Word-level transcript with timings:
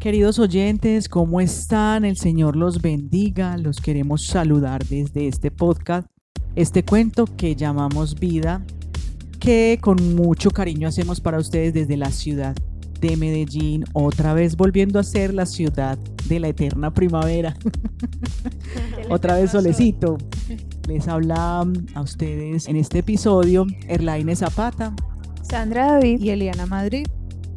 Queridos 0.00 0.38
oyentes, 0.38 1.10
¿cómo 1.10 1.42
están? 1.42 2.06
El 2.06 2.16
Señor 2.16 2.56
los 2.56 2.80
bendiga. 2.80 3.58
Los 3.58 3.82
queremos 3.82 4.24
saludar 4.26 4.82
desde 4.86 5.28
este 5.28 5.50
podcast, 5.50 6.08
este 6.56 6.82
cuento 6.82 7.26
que 7.26 7.54
llamamos 7.54 8.18
vida, 8.18 8.64
que 9.40 9.78
con 9.78 10.16
mucho 10.16 10.52
cariño 10.52 10.88
hacemos 10.88 11.20
para 11.20 11.38
ustedes 11.38 11.74
desde 11.74 11.98
la 11.98 12.10
ciudad 12.12 12.56
de 12.98 13.14
Medellín, 13.18 13.84
otra 13.92 14.32
vez 14.32 14.56
volviendo 14.56 14.98
a 14.98 15.02
ser 15.02 15.34
la 15.34 15.44
ciudad 15.44 15.98
de 16.26 16.40
la 16.40 16.48
eterna 16.48 16.94
primavera. 16.94 17.54
otra 19.10 19.34
vez 19.34 19.50
solecito. 19.50 20.16
Les 20.88 21.08
habla 21.08 21.66
a 21.94 22.00
ustedes 22.00 22.68
en 22.68 22.76
este 22.76 23.00
episodio 23.00 23.66
Erlaine 23.86 24.34
Zapata, 24.34 24.94
Sandra 25.42 25.92
David 25.92 26.22
y 26.22 26.30
Eliana 26.30 26.64
Madrid. 26.64 27.06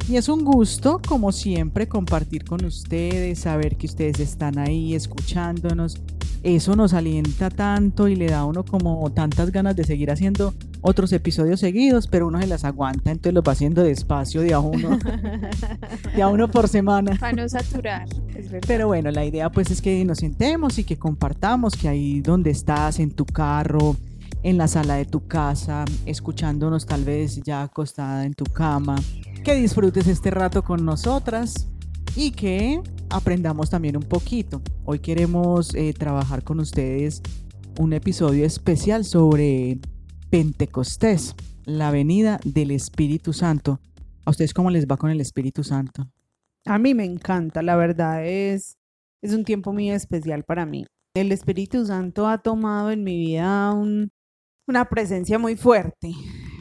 Y 0.06 0.16
es 0.16 0.28
un 0.28 0.44
gusto, 0.44 1.00
como 1.06 1.32
siempre, 1.32 1.88
compartir 1.88 2.44
con 2.44 2.62
ustedes, 2.64 3.38
saber 3.38 3.76
que 3.76 3.86
ustedes 3.86 4.20
están 4.20 4.58
ahí 4.58 4.94
escuchándonos. 4.94 5.96
Eso 6.42 6.76
nos 6.76 6.92
alienta 6.92 7.48
tanto 7.48 8.06
y 8.06 8.14
le 8.14 8.26
da 8.26 8.40
a 8.40 8.44
uno 8.44 8.66
como 8.66 9.10
tantas 9.12 9.50
ganas 9.50 9.74
de 9.76 9.84
seguir 9.84 10.10
haciendo 10.10 10.52
otros 10.82 11.10
episodios 11.14 11.60
seguidos, 11.60 12.06
pero 12.06 12.26
uno 12.26 12.38
se 12.38 12.46
las 12.46 12.64
aguanta, 12.64 13.10
entonces 13.10 13.32
los 13.32 13.42
va 13.42 13.52
haciendo 13.52 13.82
despacio 13.82 14.42
de 14.42 14.52
a 14.52 14.60
uno, 14.60 14.98
de 16.14 16.22
a 16.22 16.28
uno 16.28 16.50
por 16.50 16.68
semana. 16.68 17.16
Para 17.18 17.32
no 17.32 17.48
saturar, 17.48 18.06
es 18.36 18.50
verdad. 18.50 18.66
Pero 18.68 18.88
bueno, 18.88 19.10
la 19.10 19.24
idea 19.24 19.50
pues 19.50 19.70
es 19.70 19.80
que 19.80 20.04
nos 20.04 20.18
sentemos 20.18 20.78
y 20.78 20.84
que 20.84 20.98
compartamos 20.98 21.76
que 21.76 21.88
ahí 21.88 22.20
donde 22.20 22.50
estás, 22.50 23.00
en 23.00 23.10
tu 23.10 23.24
carro, 23.24 23.96
en 24.42 24.58
la 24.58 24.68
sala 24.68 24.96
de 24.96 25.06
tu 25.06 25.26
casa, 25.26 25.86
escuchándonos 26.04 26.84
tal 26.84 27.04
vez 27.04 27.42
ya 27.42 27.62
acostada 27.62 28.26
en 28.26 28.34
tu 28.34 28.44
cama, 28.44 28.96
que 29.44 29.54
disfrutes 29.54 30.06
este 30.06 30.30
rato 30.30 30.64
con 30.64 30.86
nosotras 30.86 31.68
y 32.16 32.30
que 32.30 32.80
aprendamos 33.10 33.68
también 33.68 33.94
un 33.94 34.02
poquito. 34.02 34.62
Hoy 34.86 35.00
queremos 35.00 35.74
eh, 35.74 35.92
trabajar 35.92 36.42
con 36.42 36.60
ustedes 36.60 37.20
un 37.78 37.92
episodio 37.92 38.46
especial 38.46 39.04
sobre 39.04 39.80
Pentecostés, 40.30 41.34
la 41.66 41.90
venida 41.90 42.40
del 42.42 42.70
Espíritu 42.70 43.34
Santo. 43.34 43.80
¿A 44.24 44.30
ustedes 44.30 44.54
cómo 44.54 44.70
les 44.70 44.86
va 44.86 44.96
con 44.96 45.10
el 45.10 45.20
Espíritu 45.20 45.62
Santo? 45.62 46.08
A 46.64 46.78
mí 46.78 46.94
me 46.94 47.04
encanta, 47.04 47.60
la 47.60 47.76
verdad 47.76 48.24
es, 48.24 48.78
es 49.20 49.34
un 49.34 49.44
tiempo 49.44 49.74
muy 49.74 49.90
especial 49.90 50.44
para 50.44 50.64
mí. 50.64 50.86
El 51.14 51.32
Espíritu 51.32 51.84
Santo 51.84 52.26
ha 52.26 52.38
tomado 52.38 52.90
en 52.90 53.04
mi 53.04 53.18
vida 53.18 53.74
una 53.74 54.88
presencia 54.88 55.38
muy 55.38 55.54
fuerte. 55.54 56.14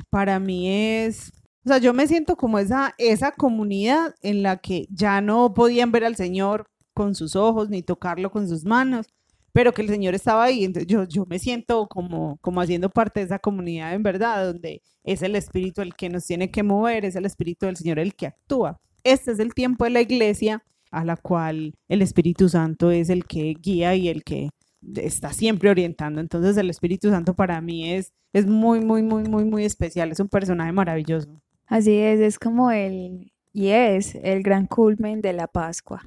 Para 0.10 0.38
mí 0.40 0.70
es 0.70 1.32
o 1.66 1.70
sea, 1.70 1.78
yo 1.78 1.94
me 1.94 2.08
siento 2.08 2.36
como 2.36 2.60
esa, 2.60 2.94
esa 2.98 3.32
comunidad 3.32 4.16
en 4.22 4.44
la 4.44 4.58
que 4.58 4.86
ya 4.90 5.22
no 5.22 5.54
podían 5.54 5.92
ver 5.94 6.04
al 6.04 6.18
Señor 6.18 6.68
con 6.94 7.16
sus 7.16 7.36
ojos 7.38 7.70
ni 7.70 7.82
tocarlo 7.82 8.32
con 8.32 8.50
sus 8.50 8.66
manos, 8.66 9.08
pero 9.54 9.74
que 9.74 9.82
el 9.82 9.88
Señor 9.88 10.14
estaba 10.14 10.44
ahí. 10.44 10.66
Entonces 10.66 10.88
yo, 10.88 11.06
yo 11.06 11.26
me 11.26 11.40
siento 11.40 11.88
como, 11.88 12.38
como 12.42 12.60
haciendo 12.60 12.90
parte 12.90 13.22
de 13.22 13.28
esa 13.28 13.40
comunidad 13.40 13.94
en 13.94 14.04
verdad, 14.04 14.46
donde 14.46 14.82
es 15.06 15.22
el 15.22 15.38
Espíritu 15.38 15.82
el 15.82 15.96
que 15.96 16.10
nos 16.10 16.26
tiene 16.26 16.52
que 16.52 16.64
mover, 16.64 17.06
es 17.06 17.16
el 17.16 17.26
Espíritu 17.26 17.66
del 17.66 17.78
Señor 17.78 17.98
el 18.00 18.14
que 18.16 18.28
actúa. 18.28 18.80
Este 19.06 19.32
es 19.32 19.40
el 19.40 19.54
tiempo 19.54 19.86
de 19.86 19.92
la 19.92 20.02
iglesia 20.02 20.64
a 20.92 21.06
la 21.06 21.16
cual 21.16 21.76
el 21.88 22.02
Espíritu 22.02 22.50
Santo 22.50 22.92
es 22.92 23.10
el 23.10 23.26
que 23.26 23.56
guía 23.60 23.96
y 23.96 24.10
el 24.10 24.24
que 24.24 24.50
está 24.96 25.32
siempre 25.32 25.70
orientando. 25.70 26.20
Entonces 26.20 26.58
el 26.58 26.70
Espíritu 26.70 27.10
Santo 27.10 27.34
para 27.34 27.62
mí 27.62 27.94
es, 27.94 28.12
es 28.34 28.46
muy, 28.46 28.82
muy, 28.82 29.02
muy, 29.02 29.24
muy, 29.24 29.46
muy 29.46 29.64
especial. 29.64 30.12
Es 30.12 30.20
un 30.20 30.28
personaje 30.28 30.72
maravilloso. 30.74 31.42
Así 31.68 31.98
es, 31.98 32.20
es 32.20 32.40
como 32.40 32.72
el, 32.72 33.32
y 33.52 33.70
es 33.70 34.16
el 34.16 34.44
gran 34.44 34.68
culmen 34.68 35.22
de 35.22 35.34
la 35.34 35.48
Pascua. 35.48 36.04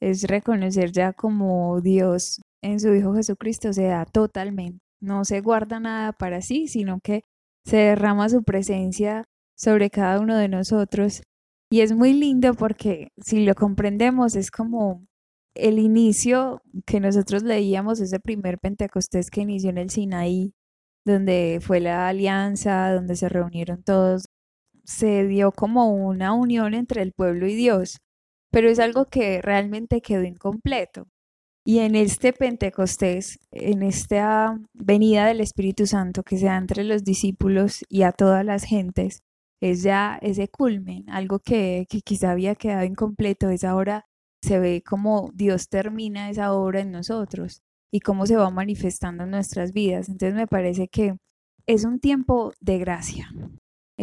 Es 0.00 0.24
reconocer 0.24 0.92
ya 0.92 1.12
como 1.12 1.80
Dios 1.80 2.42
en 2.62 2.80
su 2.80 2.94
Hijo 2.94 3.14
Jesucristo 3.14 3.72
se 3.72 3.84
da 3.84 4.04
totalmente. 4.04 4.80
No 5.00 5.24
se 5.24 5.40
guarda 5.40 5.80
nada 5.80 6.12
para 6.12 6.42
sí, 6.42 6.68
sino 6.68 7.00
que 7.00 7.24
se 7.64 7.76
derrama 7.76 8.28
su 8.28 8.42
presencia 8.44 9.24
sobre 9.56 9.90
cada 9.90 10.20
uno 10.20 10.36
de 10.36 10.48
nosotros. 10.48 11.22
Y 11.70 11.80
es 11.80 11.92
muy 11.94 12.12
lindo 12.12 12.54
porque 12.54 13.12
si 13.16 13.44
lo 13.44 13.54
comprendemos 13.54 14.36
es 14.36 14.50
como 14.50 15.04
el 15.54 15.78
inicio 15.78 16.62
que 16.86 17.00
nosotros 17.00 17.42
leíamos, 17.42 18.00
ese 18.00 18.20
primer 18.20 18.58
Pentecostés 18.58 19.30
que 19.30 19.42
inició 19.42 19.70
en 19.70 19.78
el 19.78 19.90
Sinaí, 19.90 20.54
donde 21.04 21.58
fue 21.60 21.80
la 21.80 22.08
alianza, 22.08 22.92
donde 22.92 23.16
se 23.16 23.28
reunieron 23.28 23.82
todos 23.82 24.26
se 24.84 25.26
dio 25.26 25.52
como 25.52 25.94
una 25.94 26.32
unión 26.32 26.74
entre 26.74 27.02
el 27.02 27.12
pueblo 27.12 27.46
y 27.46 27.54
Dios, 27.54 27.98
pero 28.50 28.68
es 28.68 28.78
algo 28.78 29.06
que 29.06 29.40
realmente 29.42 30.00
quedó 30.00 30.24
incompleto. 30.24 31.08
Y 31.64 31.78
en 31.78 31.94
este 31.94 32.32
Pentecostés, 32.32 33.38
en 33.52 33.82
esta 33.82 34.58
venida 34.74 35.26
del 35.26 35.40
Espíritu 35.40 35.86
Santo 35.86 36.24
que 36.24 36.36
se 36.38 36.46
da 36.46 36.56
entre 36.56 36.84
los 36.84 37.04
discípulos 37.04 37.84
y 37.88 38.02
a 38.02 38.12
todas 38.12 38.44
las 38.44 38.64
gentes, 38.64 39.22
es 39.60 39.82
ya 39.82 40.18
ese 40.22 40.48
culmen, 40.48 41.08
algo 41.08 41.38
que, 41.38 41.86
que 41.88 42.00
quizá 42.00 42.32
había 42.32 42.56
quedado 42.56 42.84
incompleto, 42.84 43.48
es 43.48 43.62
ahora 43.62 44.06
se 44.42 44.58
ve 44.58 44.82
como 44.84 45.30
Dios 45.34 45.68
termina 45.68 46.30
esa 46.30 46.52
obra 46.52 46.80
en 46.80 46.90
nosotros 46.90 47.62
y 47.92 48.00
cómo 48.00 48.26
se 48.26 48.36
va 48.36 48.50
manifestando 48.50 49.24
en 49.24 49.30
nuestras 49.30 49.72
vidas. 49.72 50.08
Entonces 50.08 50.34
me 50.34 50.48
parece 50.48 50.88
que 50.88 51.14
es 51.66 51.84
un 51.84 52.00
tiempo 52.00 52.52
de 52.60 52.78
gracia, 52.78 53.30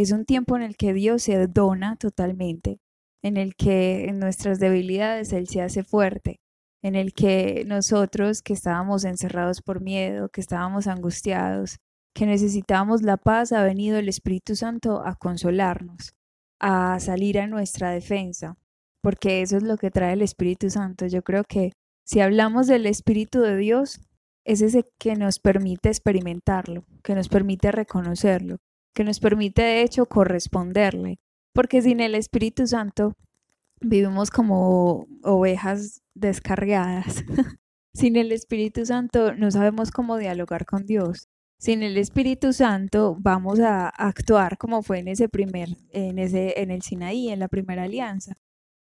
es 0.02 0.14
un 0.14 0.24
tiempo 0.24 0.56
en 0.56 0.62
el 0.62 0.78
que 0.78 0.94
Dios 0.94 1.24
se 1.24 1.48
dona 1.48 1.98
totalmente, 1.98 2.80
en 3.22 3.36
el 3.36 3.56
que 3.56 4.06
en 4.06 4.18
nuestras 4.18 4.58
debilidades 4.58 5.34
Él 5.34 5.50
se 5.50 5.62
hace 5.62 5.84
fuerte, 5.84 6.40
en 6.82 6.96
el 6.96 7.12
que 7.14 7.66
nosotros 7.68 8.42
que 8.42 8.54
estábamos 8.54 9.04
encerrados 9.04 9.62
por 9.62 9.82
miedo, 9.82 10.30
que 10.30 10.40
estábamos 10.40 10.88
angustiados, 10.88 11.80
que 12.16 12.26
necesitábamos 12.26 13.02
la 13.02 13.18
paz, 13.18 13.52
ha 13.52 13.62
venido 13.62 13.98
el 13.98 14.08
Espíritu 14.08 14.56
Santo 14.56 15.02
a 15.06 15.16
consolarnos, 15.16 16.14
a 16.62 16.98
salir 17.02 17.38
a 17.38 17.48
nuestra 17.48 17.92
defensa, 17.92 18.56
porque 19.04 19.42
eso 19.42 19.58
es 19.58 19.64
lo 19.64 19.76
que 19.76 19.92
trae 19.92 20.14
el 20.14 20.22
Espíritu 20.22 20.70
Santo. 20.70 21.08
Yo 21.08 21.24
creo 21.24 21.44
que 21.44 21.74
si 22.06 22.22
hablamos 22.22 22.68
del 22.68 22.86
Espíritu 22.86 23.42
de 23.42 23.58
Dios, 23.58 24.00
es 24.46 24.62
ese 24.62 24.86
que 24.98 25.18
nos 25.18 25.40
permite 25.40 25.90
experimentarlo, 25.90 26.86
que 27.04 27.16
nos 27.16 27.28
permite 27.28 27.74
reconocerlo, 27.74 28.60
que 29.00 29.06
nos 29.06 29.22
permite 29.22 29.62
de 29.62 29.82
hecho 29.82 30.08
corresponderle, 30.08 31.22
porque 31.54 31.82
sin 31.82 32.02
el 32.02 32.16
Espíritu 32.16 32.68
Santo 32.68 33.14
vivimos 33.80 34.30
como 34.30 35.08
ovejas 35.24 36.02
descargadas. 36.16 37.24
sin 37.94 38.18
el 38.18 38.34
Espíritu 38.34 38.86
Santo 38.86 39.34
no 39.36 39.52
sabemos 39.52 39.92
cómo 39.92 40.18
dialogar 40.18 40.66
con 40.66 40.86
Dios. 40.86 41.30
Sin 41.58 41.82
el 41.82 41.96
Espíritu 41.96 42.52
Santo 42.52 43.16
vamos 43.18 43.62
a 43.62 43.88
actuar 43.88 44.58
como 44.58 44.84
fue 44.84 45.00
en 45.00 45.08
ese 45.08 45.30
primer, 45.30 45.70
en 45.92 46.20
ese, 46.20 46.62
en 46.62 46.70
el 46.70 46.82
Sinaí, 46.82 47.30
en 47.30 47.40
la 47.40 47.48
primera 47.48 47.84
alianza, 47.84 48.34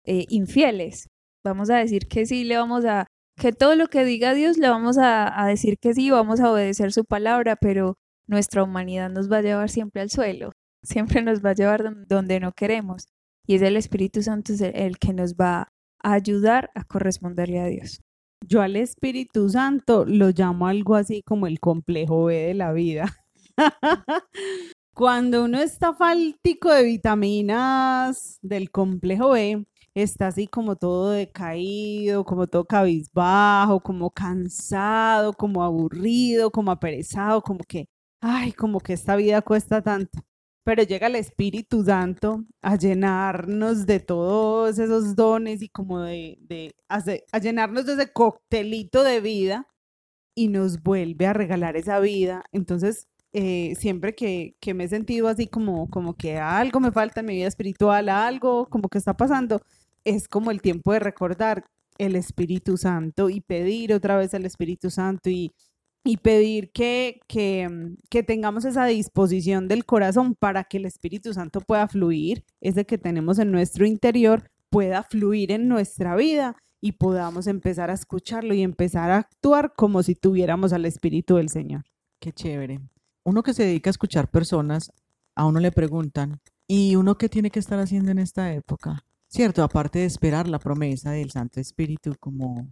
eh, 0.04 0.24
infieles. 0.30 1.10
Vamos 1.44 1.70
a 1.70 1.76
decir 1.76 2.08
que 2.08 2.26
sí, 2.26 2.42
le 2.42 2.56
vamos 2.56 2.84
a, 2.84 3.06
que 3.36 3.52
todo 3.52 3.76
lo 3.76 3.86
que 3.86 4.04
diga 4.04 4.34
Dios 4.34 4.58
le 4.58 4.68
vamos 4.68 4.98
a 4.98 5.46
decir 5.46 5.78
que 5.78 5.94
sí, 5.94 6.10
vamos 6.10 6.40
a 6.40 6.50
obedecer 6.50 6.92
su 6.92 7.04
palabra, 7.04 7.54
pero 7.54 7.98
nuestra 8.28 8.62
humanidad 8.62 9.10
nos 9.10 9.30
va 9.30 9.38
a 9.38 9.42
llevar 9.42 9.70
siempre 9.70 10.02
al 10.02 10.10
suelo, 10.10 10.52
siempre 10.82 11.22
nos 11.22 11.44
va 11.44 11.50
a 11.50 11.54
llevar 11.54 12.06
donde 12.06 12.38
no 12.38 12.52
queremos. 12.52 13.08
Y 13.46 13.56
es 13.56 13.62
el 13.62 13.76
Espíritu 13.76 14.22
Santo 14.22 14.52
el 14.60 14.98
que 14.98 15.12
nos 15.12 15.34
va 15.34 15.72
a 16.02 16.12
ayudar 16.12 16.70
a 16.74 16.84
corresponderle 16.84 17.60
a 17.60 17.66
Dios. 17.66 18.00
Yo 18.46 18.60
al 18.60 18.76
Espíritu 18.76 19.48
Santo 19.48 20.04
lo 20.06 20.30
llamo 20.30 20.68
algo 20.68 20.94
así 20.94 21.22
como 21.22 21.46
el 21.46 21.58
complejo 21.58 22.26
B 22.26 22.36
de 22.36 22.54
la 22.54 22.72
vida. 22.72 23.16
Cuando 24.94 25.44
uno 25.44 25.58
está 25.58 25.94
faltico 25.94 26.70
de 26.72 26.82
vitaminas 26.82 28.38
del 28.42 28.70
complejo 28.70 29.30
B, 29.30 29.64
está 29.94 30.28
así 30.28 30.46
como 30.46 30.76
todo 30.76 31.10
decaído, 31.10 32.24
como 32.24 32.46
todo 32.46 32.64
cabizbajo, 32.64 33.80
como 33.80 34.10
cansado, 34.10 35.32
como 35.32 35.62
aburrido, 35.62 36.50
como 36.50 36.70
aperezado, 36.70 37.42
como 37.42 37.60
que 37.60 37.88
ay, 38.20 38.52
como 38.52 38.80
que 38.80 38.92
esta 38.94 39.16
vida 39.16 39.42
cuesta 39.42 39.82
tanto. 39.82 40.20
Pero 40.64 40.82
llega 40.82 41.06
el 41.06 41.16
Espíritu 41.16 41.84
Santo 41.84 42.44
a 42.62 42.76
llenarnos 42.76 43.86
de 43.86 44.00
todos 44.00 44.78
esos 44.78 45.16
dones 45.16 45.62
y 45.62 45.68
como 45.68 46.00
de, 46.00 46.38
de 46.42 46.74
a, 46.88 47.38
llenarnos 47.38 47.86
de 47.86 47.94
ese 47.94 48.12
coctelito 48.12 49.02
de 49.02 49.20
vida 49.20 49.66
y 50.34 50.48
nos 50.48 50.82
vuelve 50.82 51.26
a 51.26 51.32
regalar 51.32 51.76
esa 51.76 52.00
vida. 52.00 52.44
Entonces, 52.52 53.08
eh, 53.32 53.74
siempre 53.78 54.14
que, 54.14 54.56
que, 54.60 54.74
me 54.74 54.84
he 54.84 54.88
sentido 54.88 55.28
así 55.28 55.46
como, 55.48 55.88
como 55.90 56.16
que 56.16 56.38
algo 56.38 56.80
me 56.80 56.92
falta 56.92 57.20
en 57.20 57.26
mi 57.26 57.36
vida 57.36 57.48
espiritual, 57.48 58.08
algo 58.08 58.66
como 58.68 58.88
que 58.88 58.98
está 58.98 59.16
pasando, 59.16 59.62
es 60.04 60.28
como 60.28 60.50
el 60.50 60.62
tiempo 60.62 60.92
de 60.92 61.00
recordar 61.00 61.64
el 61.98 62.16
Espíritu 62.16 62.76
Santo 62.76 63.28
y 63.30 63.40
pedir 63.40 63.92
otra 63.92 64.16
vez 64.16 64.34
al 64.34 64.46
Espíritu 64.46 64.90
Santo 64.90 65.30
y 65.30 65.52
y 66.04 66.18
pedir 66.18 66.70
que, 66.72 67.20
mm, 67.28 67.96
que, 68.08 68.22
tengamos 68.22 68.64
esa 68.64 68.86
disposición 68.86 69.68
del 69.68 69.84
corazón 69.84 70.34
para 70.34 70.64
que 70.64 70.78
el 70.78 70.86
Espíritu 70.86 71.34
Santo 71.34 71.60
pueda 71.60 71.88
fluir, 71.88 72.44
ese 72.60 72.86
que 72.86 72.98
tenemos 72.98 73.38
en 73.38 73.52
nuestro 73.52 73.86
interior, 73.86 74.50
pueda 74.70 75.02
fluir 75.02 75.52
en 75.52 75.68
nuestra 75.68 76.16
vida 76.16 76.56
y 76.80 76.92
podamos 76.92 77.46
empezar 77.46 77.90
a 77.90 77.94
escucharlo 77.94 78.54
y 78.54 78.62
empezar 78.62 79.10
a 79.10 79.18
actuar 79.18 79.72
como 79.76 80.02
si 80.02 80.14
tuviéramos 80.14 80.72
al 80.72 80.84
Espíritu 80.84 81.36
del 81.36 81.48
Señor. 81.48 81.84
Qué 82.20 82.32
chévere. 82.32 82.80
Uno 83.24 83.42
que 83.42 83.54
se 83.54 83.64
dedica 83.64 83.90
a 83.90 83.92
escuchar 83.92 84.30
personas, 84.30 84.92
a 85.34 85.46
uno 85.46 85.60
le 85.60 85.72
preguntan, 85.72 86.40
¿y 86.66 86.96
uno 86.96 87.18
qué 87.18 87.28
tiene 87.28 87.50
que 87.50 87.60
estar 87.60 87.78
haciendo 87.78 88.10
en 88.10 88.18
esta 88.18 88.52
época? 88.52 89.04
Cierto, 89.28 89.62
aparte 89.62 89.98
de 89.98 90.06
esperar 90.06 90.48
la 90.48 90.58
promesa 90.58 91.10
del 91.10 91.30
Santo 91.30 91.60
Espíritu, 91.60 92.14
como, 92.18 92.70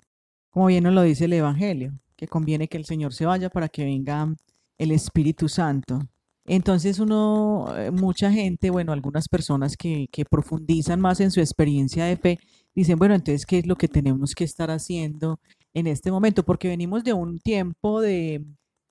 como 0.51 0.67
bien 0.67 0.85
nos 0.85 0.95
lo 0.95 1.03
dice 1.03 1.27
el 1.27 1.35
Evangelio, 1.35 1.93
que 2.17 2.29
conviene 2.29 2.69
que 2.69 2.79
el 2.79 2.85
Señor 2.85 3.13
se 3.15 3.27
vaya 3.27 3.51
para 3.51 3.69
que 3.69 3.85
venga 3.85 4.35
el 4.79 4.91
Espíritu 4.91 5.49
Santo. 5.49 6.01
Entonces 6.47 7.01
uno, 7.01 7.67
eh, 7.77 7.91
mucha 7.91 8.31
gente, 8.31 8.71
bueno, 8.71 8.93
algunas 8.93 9.29
personas 9.29 9.77
que, 9.77 10.09
que 10.13 10.25
profundizan 10.25 11.01
más 11.01 11.21
en 11.21 11.31
su 11.31 11.41
experiencia 11.41 12.05
de 12.05 12.17
fe, 12.17 12.39
dicen, 12.75 12.99
bueno, 12.99 13.15
entonces, 13.15 13.47
¿qué 13.47 13.59
es 13.59 13.67
lo 13.67 13.77
que 13.77 13.89
tenemos 13.89 14.35
que 14.35 14.45
estar 14.45 14.71
haciendo 14.71 15.41
en 15.75 15.87
este 15.89 16.11
momento? 16.13 16.45
Porque 16.45 16.69
venimos 16.69 17.03
de 17.05 17.13
un 17.15 17.41
tiempo 17.41 18.01
de, 18.01 18.45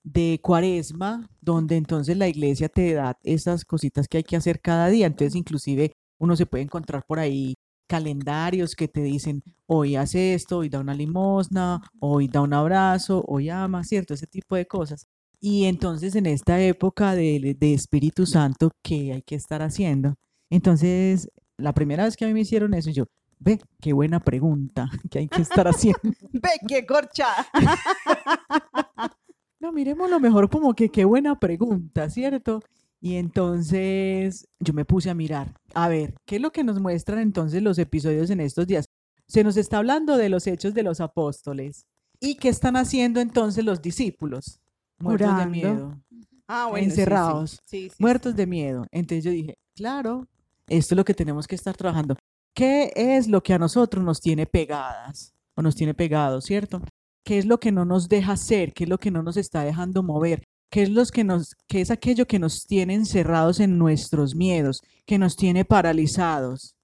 de 0.04 0.38
cuaresma, 0.42 1.28
donde 1.40 1.76
entonces 1.76 2.16
la 2.16 2.28
iglesia 2.28 2.68
te 2.68 2.92
da 2.94 3.18
esas 3.22 3.64
cositas 3.64 4.06
que 4.08 4.18
hay 4.18 4.24
que 4.24 4.36
hacer 4.36 4.60
cada 4.60 4.88
día. 4.88 5.06
Entonces, 5.06 5.34
inclusive 5.34 5.92
uno 6.18 6.36
se 6.36 6.46
puede 6.46 6.64
encontrar 6.64 7.04
por 7.06 7.18
ahí 7.18 7.54
calendarios 7.86 8.74
que 8.74 8.88
te 8.88 9.02
dicen, 9.02 9.42
hoy 9.66 9.96
hace 9.96 10.34
esto, 10.34 10.58
hoy 10.58 10.68
da 10.68 10.80
una 10.80 10.94
limosna, 10.94 11.82
hoy 12.00 12.28
da 12.28 12.40
un 12.40 12.52
abrazo, 12.54 13.24
hoy 13.26 13.48
ama, 13.48 13.84
¿cierto? 13.84 14.14
Ese 14.14 14.26
tipo 14.26 14.56
de 14.56 14.66
cosas. 14.66 15.06
Y 15.40 15.64
entonces 15.64 16.14
en 16.16 16.26
esta 16.26 16.60
época 16.60 17.14
de, 17.14 17.56
de 17.58 17.74
Espíritu 17.74 18.26
Santo, 18.26 18.70
¿qué 18.82 19.12
hay 19.12 19.22
que 19.22 19.34
estar 19.34 19.62
haciendo? 19.62 20.14
Entonces, 20.50 21.28
la 21.56 21.72
primera 21.72 22.04
vez 22.04 22.16
que 22.16 22.24
a 22.24 22.28
mí 22.28 22.34
me 22.34 22.40
hicieron 22.40 22.74
eso, 22.74 22.90
yo, 22.90 23.04
ve, 23.38 23.60
qué 23.80 23.92
buena 23.92 24.20
pregunta, 24.20 24.88
¿qué 25.10 25.20
hay 25.20 25.28
que 25.28 25.42
estar 25.42 25.66
haciendo? 25.66 26.00
¡Ve, 26.32 26.50
qué 26.68 26.86
corcha! 26.86 27.26
no, 29.60 29.72
miremos 29.72 30.10
lo 30.10 30.20
mejor 30.20 30.50
como 30.50 30.74
que 30.74 30.88
qué 30.88 31.04
buena 31.04 31.38
pregunta, 31.38 32.08
¿cierto? 32.10 32.62
Y 33.00 33.16
entonces 33.16 34.48
yo 34.58 34.72
me 34.72 34.84
puse 34.84 35.10
a 35.10 35.14
mirar, 35.14 35.54
a 35.74 35.88
ver, 35.88 36.14
¿qué 36.26 36.36
es 36.36 36.42
lo 36.42 36.50
que 36.52 36.64
nos 36.64 36.80
muestran 36.80 37.18
entonces 37.20 37.62
los 37.62 37.78
episodios 37.78 38.30
en 38.30 38.40
estos 38.40 38.66
días? 38.66 38.86
Se 39.28 39.44
nos 39.44 39.56
está 39.56 39.78
hablando 39.78 40.16
de 40.16 40.28
los 40.28 40.46
hechos 40.46 40.72
de 40.74 40.82
los 40.82 41.00
apóstoles. 41.00 41.84
¿Y 42.20 42.36
qué 42.36 42.48
están 42.48 42.76
haciendo 42.76 43.20
entonces 43.20 43.64
los 43.64 43.82
discípulos? 43.82 44.60
Muertos 44.98 45.36
de 45.38 45.46
miedo, 45.46 46.00
Ah, 46.48 46.68
bueno, 46.70 46.84
sí. 46.84 46.90
encerrados, 46.90 47.58
Sí, 47.66 47.88
sí, 47.90 47.96
muertos 47.98 48.34
de 48.36 48.46
miedo. 48.46 48.86
Entonces 48.92 49.24
yo 49.24 49.30
dije, 49.32 49.58
claro, 49.74 50.26
esto 50.68 50.94
es 50.94 50.96
lo 50.96 51.04
que 51.04 51.12
tenemos 51.14 51.46
que 51.46 51.56
estar 51.56 51.76
trabajando. 51.76 52.16
¿Qué 52.54 52.92
es 52.94 53.28
lo 53.28 53.42
que 53.42 53.52
a 53.52 53.58
nosotros 53.58 54.02
nos 54.02 54.20
tiene 54.20 54.46
pegadas 54.46 55.34
o 55.54 55.62
nos 55.62 55.74
tiene 55.74 55.92
pegados, 55.92 56.44
cierto? 56.44 56.80
¿Qué 57.24 57.38
es 57.38 57.44
lo 57.46 57.58
que 57.60 57.72
no 57.72 57.84
nos 57.84 58.08
deja 58.08 58.32
hacer? 58.32 58.72
¿Qué 58.72 58.84
es 58.84 58.90
lo 58.90 58.98
que 58.98 59.10
no 59.10 59.22
nos 59.22 59.36
está 59.36 59.62
dejando 59.64 60.02
mover? 60.02 60.44
¿Qué 60.70 60.82
es, 60.82 60.90
los 60.90 61.10
que 61.10 61.24
nos, 61.24 61.54
qué 61.68 61.80
es 61.80 61.90
aquello 61.90 62.26
que 62.26 62.38
nos 62.38 62.66
tiene 62.66 62.94
encerrados 62.94 63.60
en 63.60 63.78
nuestros 63.78 64.34
miedos, 64.34 64.82
que 65.06 65.18
nos 65.18 65.36
tiene 65.36 65.64
paralizados, 65.64 66.74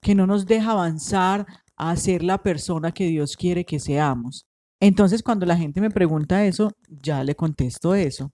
que 0.00 0.14
no 0.14 0.26
nos 0.26 0.46
deja 0.46 0.72
avanzar 0.72 1.46
a 1.76 1.96
ser 1.96 2.22
la 2.22 2.38
persona 2.38 2.92
que 2.92 3.06
Dios 3.06 3.36
quiere 3.36 3.64
que 3.64 3.80
seamos? 3.80 4.46
Entonces, 4.80 5.22
cuando 5.22 5.46
la 5.46 5.56
gente 5.56 5.80
me 5.80 5.90
pregunta 5.90 6.44
eso, 6.44 6.72
ya 6.88 7.22
le 7.22 7.34
contesto 7.34 7.94
eso. 7.94 8.30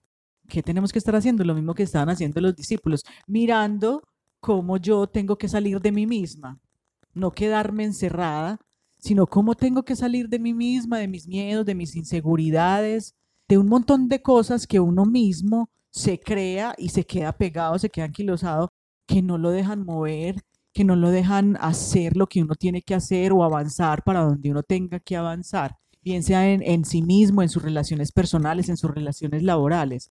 ¿Qué 0.48 0.62
tenemos 0.62 0.92
que 0.92 0.98
estar 0.98 1.16
haciendo? 1.16 1.44
Lo 1.44 1.54
mismo 1.54 1.74
que 1.74 1.82
estaban 1.82 2.08
haciendo 2.08 2.40
los 2.40 2.54
discípulos, 2.54 3.02
mirando 3.26 4.02
cómo 4.40 4.76
yo 4.76 5.08
tengo 5.08 5.36
que 5.36 5.48
salir 5.48 5.80
de 5.80 5.90
mí 5.90 6.06
misma, 6.06 6.60
no 7.14 7.32
quedarme 7.32 7.84
encerrada, 7.84 8.60
sino 8.98 9.26
cómo 9.26 9.54
tengo 9.54 9.82
que 9.84 9.96
salir 9.96 10.28
de 10.28 10.38
mí 10.38 10.54
misma, 10.54 10.98
de 10.98 11.08
mis 11.08 11.26
miedos, 11.26 11.66
de 11.66 11.74
mis 11.74 11.96
inseguridades, 11.96 13.14
de 13.48 13.58
un 13.58 13.68
montón 13.68 14.08
de 14.08 14.22
cosas 14.22 14.66
que 14.66 14.80
uno 14.80 15.04
mismo 15.04 15.70
se 15.90 16.18
crea 16.20 16.74
y 16.78 16.90
se 16.90 17.04
queda 17.04 17.32
pegado, 17.32 17.78
se 17.78 17.90
queda 17.90 18.06
anquilosado, 18.06 18.72
que 19.06 19.22
no 19.22 19.38
lo 19.38 19.50
dejan 19.50 19.84
mover, 19.84 20.42
que 20.72 20.84
no 20.84 20.96
lo 20.96 21.10
dejan 21.10 21.56
hacer 21.60 22.16
lo 22.16 22.26
que 22.26 22.42
uno 22.42 22.54
tiene 22.54 22.82
que 22.82 22.94
hacer 22.94 23.32
o 23.32 23.44
avanzar 23.44 24.02
para 24.04 24.20
donde 24.20 24.50
uno 24.50 24.62
tenga 24.62 25.00
que 25.00 25.16
avanzar, 25.16 25.76
bien 26.02 26.22
sea 26.22 26.50
en, 26.52 26.62
en 26.62 26.84
sí 26.84 27.02
mismo, 27.02 27.42
en 27.42 27.48
sus 27.48 27.62
relaciones 27.62 28.12
personales, 28.12 28.68
en 28.68 28.76
sus 28.76 28.90
relaciones 28.90 29.42
laborales. 29.42 30.10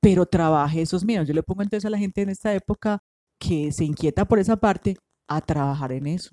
Pero 0.00 0.26
trabaje 0.26 0.82
esos 0.82 1.04
miedos. 1.04 1.28
Yo 1.28 1.34
le 1.34 1.42
pongo 1.44 1.62
entonces 1.62 1.86
a 1.86 1.90
la 1.90 1.98
gente 1.98 2.22
en 2.22 2.28
esta 2.28 2.52
época 2.54 3.02
que 3.38 3.72
se 3.72 3.84
inquieta 3.84 4.24
por 4.26 4.38
esa 4.38 4.56
parte 4.56 4.96
a 5.28 5.40
trabajar 5.40 5.92
en 5.92 6.08
eso. 6.08 6.30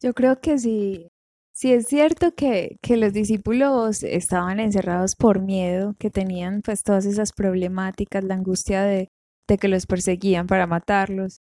Yo 0.00 0.14
creo 0.14 0.40
que 0.40 0.58
sí, 0.58 1.11
sí 1.52 1.72
es 1.72 1.86
cierto 1.86 2.34
que, 2.34 2.78
que 2.82 2.96
los 2.96 3.12
discípulos 3.12 4.02
estaban 4.02 4.60
encerrados 4.60 5.16
por 5.16 5.40
miedo, 5.40 5.94
que 5.98 6.10
tenían 6.10 6.62
pues 6.62 6.82
todas 6.82 7.06
esas 7.06 7.32
problemáticas, 7.32 8.24
la 8.24 8.34
angustia 8.34 8.82
de, 8.82 9.10
de 9.48 9.58
que 9.58 9.68
los 9.68 9.86
perseguían 9.86 10.46
para 10.46 10.66
matarlos, 10.66 11.40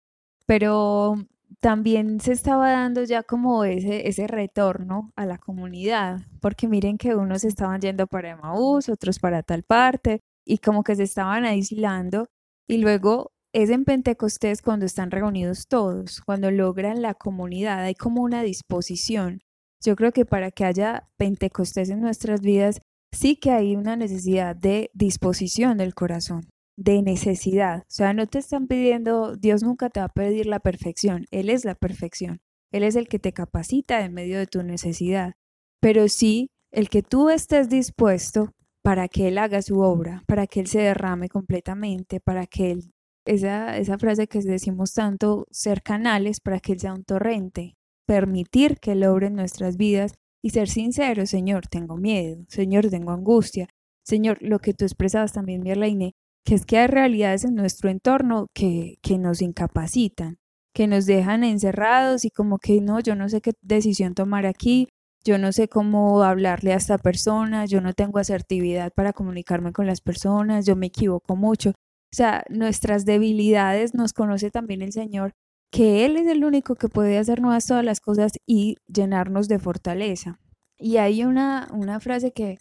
pero 0.47 1.17
también 1.61 2.21
se 2.21 2.33
estaba 2.33 2.71
dando 2.71 3.05
ya 3.05 3.23
como 3.23 3.65
ese, 3.65 4.09
ese 4.09 4.27
retorno 4.27 5.13
a 5.17 5.27
la 5.27 5.39
comunidad, 5.39 6.21
porque 6.41 6.69
miren 6.69 6.99
que 6.99 7.15
unos 7.15 7.45
estaban 7.45 7.81
yendo 7.81 8.07
para 8.07 8.31
Emaús, 8.31 8.89
otros 8.89 9.19
para 9.19 9.43
tal 9.43 9.63
parte, 9.63 10.21
y 10.45 10.59
como 10.59 10.85
que 10.85 10.97
se 10.97 11.05
estaban 11.05 11.45
aislando, 11.45 12.27
y 12.69 12.79
luego 12.79 13.33
es 13.55 13.71
en 13.71 13.85
Pentecostés 13.85 14.63
cuando 14.63 14.85
están 14.85 15.11
reunidos 15.11 15.69
todos, 15.69 16.21
cuando 16.21 16.51
logran 16.51 17.03
la 17.03 17.15
comunidad, 17.15 17.85
hay 17.85 17.95
como 17.95 18.23
una 18.23 18.43
disposición. 18.43 19.41
Yo 19.85 19.97
creo 19.97 20.13
que 20.13 20.25
para 20.25 20.51
que 20.51 20.65
haya 20.65 21.11
Pentecostés 21.19 21.91
en 21.91 22.01
nuestras 22.01 22.41
vidas, 22.41 22.81
sí 23.13 23.37
que 23.37 23.51
hay 23.51 23.77
una 23.77 23.97
necesidad 23.97 24.57
de 24.57 24.91
disposición 24.95 25.77
del 25.77 25.95
corazón, 25.95 26.49
de 26.77 27.03
necesidad. 27.03 27.81
O 27.81 27.91
sea, 27.91 28.15
no 28.15 28.27
te 28.27 28.39
están 28.39 28.67
pidiendo, 28.67 29.37
Dios 29.37 29.63
nunca 29.63 29.91
te 29.91 30.01
va 30.01 30.07
a 30.07 30.13
pedir 30.13 30.47
la 30.47 30.61
perfección, 30.61 31.27
Él 31.31 31.51
es 31.51 31.67
la 31.67 31.75
perfección, 31.75 32.41
Él 32.73 32.83
es 32.83 32.97
el 32.97 33.09
que 33.09 33.19
te 33.19 33.33
capacita 33.33 34.05
en 34.05 34.15
medio 34.15 34.39
de 34.39 34.47
tu 34.47 34.63
necesidad, 34.63 35.35
pero 35.81 36.09
sí 36.09 36.49
el 36.73 36.89
que 36.89 37.03
tú 37.03 37.29
estés 37.29 37.69
dispuesto 37.69 38.53
para 38.83 39.09
que 39.09 39.29
Él 39.29 39.39
haga 39.39 39.61
su 39.61 39.81
obra, 39.81 40.23
para 40.27 40.47
que 40.47 40.61
Él 40.61 40.67
se 40.67 40.81
derrame 40.81 41.29
completamente, 41.29 42.21
para 42.21 42.47
que 42.47 42.71
Él 42.71 42.91
esa, 43.27 43.77
esa 43.79 43.99
frase 43.99 44.29
que 44.29 44.41
decimos 44.41 44.93
tanto, 44.93 45.47
ser 45.51 45.83
canales 45.83 46.41
para 46.41 46.61
que 46.61 46.73
Él 46.73 46.81
sea 46.81 46.95
un 46.95 47.05
torrente, 47.05 47.77
permitir 48.07 48.79
que 48.81 48.93
Él 48.93 49.05
obre 49.05 49.29
en 49.29 49.35
nuestras 49.35 49.77
vidas 49.77 50.15
y 50.43 50.51
ser 50.51 50.69
sincero, 50.69 51.27
Señor, 51.27 51.67
tengo 51.69 51.97
miedo, 51.97 52.45
Señor, 52.49 52.91
tengo 52.91 53.13
angustia, 53.13 53.69
Señor, 54.05 54.39
lo 54.41 54.59
que 54.59 54.75
tú 54.75 54.85
expresabas 54.85 55.33
también, 55.33 55.63
Mirlaine, 55.63 56.13
que 56.45 56.55
es 56.55 56.67
que 56.67 56.79
hay 56.79 56.87
realidades 56.87 57.45
en 57.45 57.55
nuestro 57.55 57.89
entorno 57.89 58.49
que, 58.55 58.97
que 59.03 59.19
nos 59.19 59.41
incapacitan, 59.41 60.37
que 60.75 60.87
nos 60.87 61.07
dejan 61.07 61.45
encerrados 61.45 62.25
y 62.27 62.31
como 62.31 62.59
que 62.59 62.81
no, 62.81 63.01
yo 63.01 63.15
no 63.15 63.29
sé 63.29 63.41
qué 63.41 63.53
decisión 63.63 64.15
tomar 64.15 64.45
aquí, 64.45 64.89
yo 65.25 65.39
no 65.39 65.53
sé 65.53 65.69
cómo 65.69 66.23
hablarle 66.23 66.75
a 66.75 66.77
esta 66.77 66.99
persona, 66.99 67.65
yo 67.65 67.81
no 67.81 67.95
tengo 67.95 68.19
asertividad 68.19 68.93
para 68.95 69.15
comunicarme 69.15 69.73
con 69.73 69.87
las 69.87 70.03
personas, 70.03 70.67
yo 70.67 70.77
me 70.77 70.87
equivoco 70.87 71.35
mucho. 71.35 71.71
O 71.71 72.17
sea, 72.17 72.45
nuestras 72.51 73.07
debilidades 73.07 73.95
nos 73.95 74.13
conoce 74.13 74.51
también 74.51 74.83
el 74.83 74.93
Señor, 74.93 75.33
que 75.75 76.05
Él 76.05 76.17
es 76.17 76.29
el 76.29 76.45
único 76.45 76.77
que 76.77 76.89
puede 76.89 77.19
hacer 77.19 77.41
nuevas 77.41 77.67
todas 77.67 77.85
las 77.85 77.99
cosas 77.99 78.31
y 78.47 78.77
llenarnos 78.87 79.49
de 79.49 79.59
fortaleza. 79.59 80.39
Y 80.79 80.99
hay 80.99 81.25
una, 81.25 81.67
una 81.73 81.99
frase 81.99 82.31
que, 82.33 82.59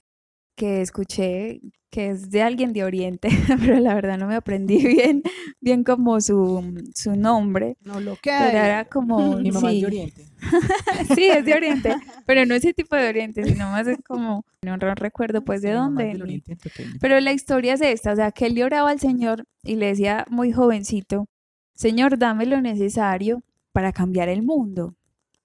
que 0.56 0.82
escuché 0.82 1.62
que 1.92 2.10
es 2.10 2.32
de 2.32 2.42
alguien 2.42 2.74
de 2.74 2.84
Oriente, 2.84 3.30
pero 3.62 3.80
la 3.80 3.94
verdad 3.94 4.18
no 4.18 4.26
me 4.26 4.34
aprendí 4.34 4.84
bien, 4.88 5.22
bien 5.62 5.84
como 5.84 6.20
su, 6.22 6.84
su 6.96 7.16
nombre. 7.16 7.78
No 7.82 8.00
lo 8.00 8.16
que 8.16 8.32
Pero 8.32 8.58
era 8.58 8.86
como... 8.86 9.38
Mi 9.38 9.52
mamá 9.52 9.70
es 9.70 9.76
sí. 9.76 9.82
de 9.82 9.86
Oriente. 9.86 10.26
sí, 11.16 11.26
es 11.26 11.46
de 11.46 11.54
Oriente, 11.54 11.96
pero 12.26 12.48
no 12.48 12.56
ese 12.56 12.74
tipo 12.74 12.96
de 12.96 13.10
Oriente, 13.10 13.44
sino 13.46 13.70
más 13.70 13.86
es 13.86 14.00
como, 14.08 14.44
no, 14.64 14.76
no 14.76 14.96
recuerdo 14.96 15.46
pues 15.46 15.62
de 15.62 15.68
Mi 15.68 15.74
es 15.76 15.80
dónde. 15.80 16.06
del 16.06 16.22
Oriente. 16.24 16.58
Pero 17.00 17.20
la 17.20 17.32
historia 17.32 17.76
es 17.76 17.82
esta, 17.82 18.14
o 18.14 18.16
sea, 18.16 18.32
que 18.32 18.48
él 18.48 18.56
le 18.56 18.64
oraba 18.64 18.90
al 18.90 19.00
Señor 19.00 19.46
y 19.62 19.76
le 19.76 19.86
decía 19.86 20.26
muy 20.32 20.52
jovencito, 20.52 21.28
Señor, 21.74 22.18
dame 22.18 22.46
lo 22.46 22.62
necesario 22.62 23.44
para 23.72 23.92
cambiar 23.92 24.30
el 24.30 24.44
mundo. 24.44 24.96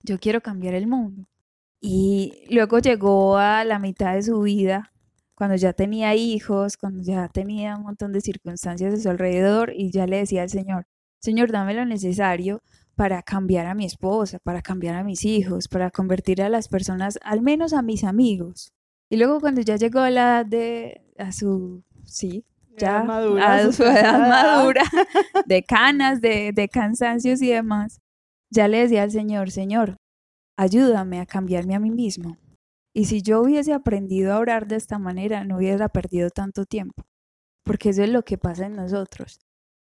Yo 0.03 0.19
quiero 0.19 0.41
cambiar 0.41 0.75
el 0.75 0.87
mundo. 0.87 1.27
Y 1.81 2.45
luego 2.51 2.79
llegó 2.81 3.39
a 3.39 3.65
la 3.65 3.79
mitad 3.79 4.15
de 4.15 4.23
su 4.23 4.41
vida, 4.41 4.93
cuando 5.35 5.57
ya 5.57 5.73
tenía 5.73 6.15
hijos, 6.17 6.77
cuando 6.77 7.03
ya 7.03 7.29
tenía 7.29 7.77
un 7.77 7.85
montón 7.85 8.13
de 8.13 8.21
circunstancias 8.21 8.93
a 8.93 8.97
su 8.97 9.09
alrededor 9.09 9.73
y 9.75 9.93
ya 9.93 10.07
le 10.07 10.19
decía 10.19 10.43
al 10.43 10.51
Señor, 10.51 10.87
Señor, 11.21 11.53
dame 11.53 11.75
lo 11.75 11.85
necesario 11.85 12.63
para 12.97 13.23
cambiar 13.23 13.67
a 13.67 13.75
mi 13.75 13.85
esposa, 13.85 14.41
para 14.41 14.63
cambiar 14.63 14.97
a 14.97 15.05
mis 15.05 15.25
hijos, 15.25 15.69
para 15.69 15.91
convertir 15.91 16.43
a 16.43 16.49
las 16.49 16.69
personas, 16.69 17.19
al 17.23 17.41
menos 17.43 17.73
a 17.73 17.83
mis 17.83 18.03
amigos. 18.03 18.73
Y 19.09 19.17
luego 19.17 19.41
cuando 19.41 19.61
ya 19.61 19.77
llegó 19.77 20.01
a 20.01 20.11
la 20.11 20.43
de, 20.45 21.03
a 21.17 21.31
su, 21.31 21.85
sí, 22.05 22.45
ya 22.79 23.03
madura, 23.03 23.55
a 23.55 23.73
su 23.73 23.83
edad 23.83 24.29
madura, 24.29 24.83
de 25.47 25.63
canas, 25.63 26.21
de, 26.21 26.53
de 26.53 26.69
cansancios 26.69 27.43
y 27.43 27.49
demás, 27.49 28.01
ya 28.51 28.69
le 28.69 28.79
decía 28.79 29.03
al 29.03 29.11
Señor, 29.11 29.51
Señor, 29.51 29.97
ayúdame 30.57 31.21
a 31.21 31.27
cambiarme 31.27 31.75
a 31.75 31.81
mí 31.81 31.91
mismo. 31.91 32.37
Y 32.95 33.05
si 33.05 33.23
yo 33.23 33.41
hubiese 33.41 33.73
aprendido 33.73 34.33
a 34.33 34.39
orar 34.39 34.67
de 34.67 34.77
esta 34.77 34.99
manera, 34.99 35.45
no 35.45 35.59
hubiera 35.59 35.89
perdido 35.89 36.31
tanto 36.31 36.65
tiempo, 36.65 37.05
porque 37.65 37.91
eso 37.91 38.03
es 38.03 38.11
lo 38.11 38.23
que 38.23 38.39
pasa 38.39 38.67
en 38.67 38.75
nosotros, 38.75 39.39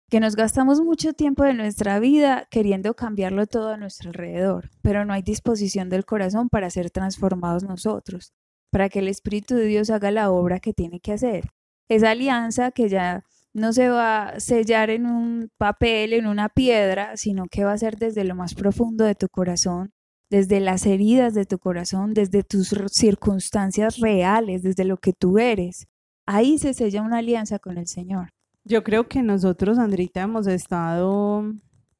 que 0.10 0.20
nos 0.20 0.36
gastamos 0.36 0.82
mucho 0.82 1.14
tiempo 1.14 1.44
de 1.44 1.54
nuestra 1.54 2.00
vida 2.00 2.48
queriendo 2.52 2.94
cambiarlo 2.94 3.48
todo 3.48 3.70
a 3.70 3.78
nuestro 3.78 4.10
alrededor, 4.10 4.70
pero 4.82 5.04
no 5.04 5.14
hay 5.14 5.22
disposición 5.22 5.90
del 5.90 6.06
corazón 6.06 6.50
para 6.50 6.70
ser 6.70 6.92
transformados 6.92 7.64
nosotros, 7.64 8.34
para 8.72 8.90
que 8.90 9.00
el 9.00 9.08
Espíritu 9.08 9.56
de 9.56 9.66
Dios 9.66 9.90
haga 9.90 10.12
la 10.12 10.30
obra 10.30 10.60
que 10.60 10.74
tiene 10.74 11.00
que 11.00 11.14
hacer. 11.14 11.50
Esa 11.90 12.12
alianza 12.12 12.72
que 12.72 12.90
ya 12.90 13.24
no 13.54 13.74
se 13.74 13.90
va 13.90 14.30
a 14.30 14.40
sellar 14.40 14.90
en 14.90 15.06
un 15.06 15.50
papel, 15.58 16.14
en 16.14 16.28
una 16.28 16.50
piedra, 16.50 17.18
sino 17.18 17.46
que 17.50 17.64
va 17.64 17.74
a 17.74 17.78
ser 17.78 17.98
desde 17.98 18.24
lo 18.24 18.36
más 18.36 18.54
profundo 18.54 19.04
de 19.04 19.16
tu 19.16 19.28
corazón, 19.30 19.92
desde 20.30 20.60
las 20.60 20.86
heridas 20.86 21.34
de 21.34 21.46
tu 21.46 21.58
corazón, 21.58 22.14
desde 22.14 22.44
tus 22.44 22.70
circunstancias 22.92 23.98
reales, 24.00 24.62
desde 24.62 24.86
lo 24.86 24.98
que 24.98 25.14
tú 25.14 25.40
eres. 25.40 25.88
Ahí 26.26 26.60
se 26.60 26.74
sella 26.74 27.02
una 27.02 27.20
alianza 27.20 27.58
con 27.58 27.78
el 27.78 27.88
Señor. 27.88 28.30
Yo 28.64 28.84
creo 28.84 29.08
que 29.08 29.24
nosotros, 29.24 29.80
Andrita, 29.80 30.22
hemos 30.22 30.46
estado, 30.46 31.46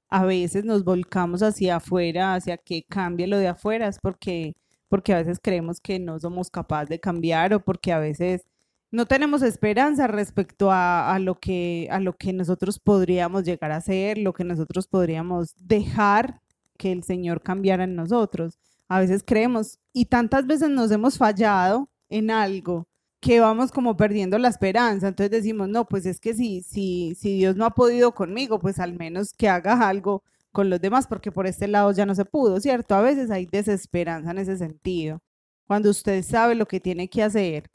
a 0.10 0.26
veces 0.26 0.66
nos 0.66 0.84
volcamos 0.84 1.42
hacia 1.42 1.78
afuera, 1.78 2.36
hacia 2.36 2.58
que 2.58 2.84
cambie 2.84 3.26
lo 3.26 3.38
de 3.38 3.48
afuera, 3.48 3.88
es 3.88 4.00
porque, 4.00 4.54
porque 4.90 5.14
a 5.14 5.18
veces 5.18 5.40
creemos 5.42 5.80
que 5.80 5.98
no 5.98 6.20
somos 6.20 6.50
capaces 6.50 6.90
de 6.90 7.00
cambiar 7.00 7.54
o 7.54 7.62
porque 7.62 7.94
a 7.94 8.00
veces 8.00 8.46
no 8.92 9.06
tenemos 9.06 9.42
esperanza 9.42 10.08
respecto 10.08 10.70
a, 10.72 11.18
lo 11.20 11.40
que, 11.40 11.88
a 11.92 12.00
lo 12.00 12.14
que 12.14 12.32
nosotros 12.34 12.80
podríamos 12.80 13.44
llegar 13.44 13.72
a 13.72 13.82
ser, 13.82 14.18
lo 14.18 14.34
que 14.34 14.44
nosotros 14.44 14.88
podríamos 14.88 15.54
dejar 15.60 16.42
que 16.78 16.92
el 16.92 17.04
Señor 17.04 17.42
cambiara 17.42 17.84
en 17.84 17.96
nosotros. 17.96 18.58
A 18.88 19.00
veces 19.00 19.24
creemos 19.26 19.80
y 19.92 20.06
tantas 20.06 20.48
veces 20.48 20.70
nos 20.70 20.92
hemos 20.92 21.18
fallado 21.18 21.90
en 22.10 22.32
algo 22.32 22.88
que 23.20 23.42
vamos 23.42 23.72
como 23.72 23.98
perdiendo 23.98 24.38
la 24.38 24.48
esperanza. 24.48 25.10
Entonces 25.10 25.32
decimos, 25.32 25.68
no, 25.68 25.86
pues 25.86 26.06
es 26.06 26.20
que 26.20 26.34
si, 26.34 26.62
si, 26.62 27.16
si 27.16 27.36
Dios 27.36 27.56
no 27.58 27.66
ha 27.66 27.72
podido 27.72 28.14
conmigo, 28.14 28.60
pues 28.60 28.80
al 28.80 28.94
menos 28.94 29.34
que 29.34 29.50
haga 29.50 29.88
algo 29.88 30.24
con 30.54 30.70
los 30.70 30.80
demás, 30.80 31.08
porque 31.08 31.32
por 31.32 31.46
este 31.46 31.68
lado 31.68 31.92
ya 31.92 32.06
no 32.06 32.16
se 32.16 32.26
pudo, 32.26 32.60
¿cierto? 32.62 32.96
A 32.96 33.02
veces 33.02 33.30
hay 33.32 33.46
desesperanza 33.46 34.32
en 34.32 34.38
ese 34.38 34.58
sentido. 34.58 35.22
Cuando 35.68 35.90
usted 35.90 36.24
sabe 36.24 36.56
lo 36.56 36.66
que 36.68 36.80
tiene 36.80 37.10
que 37.10 37.22
hacer 37.24 37.70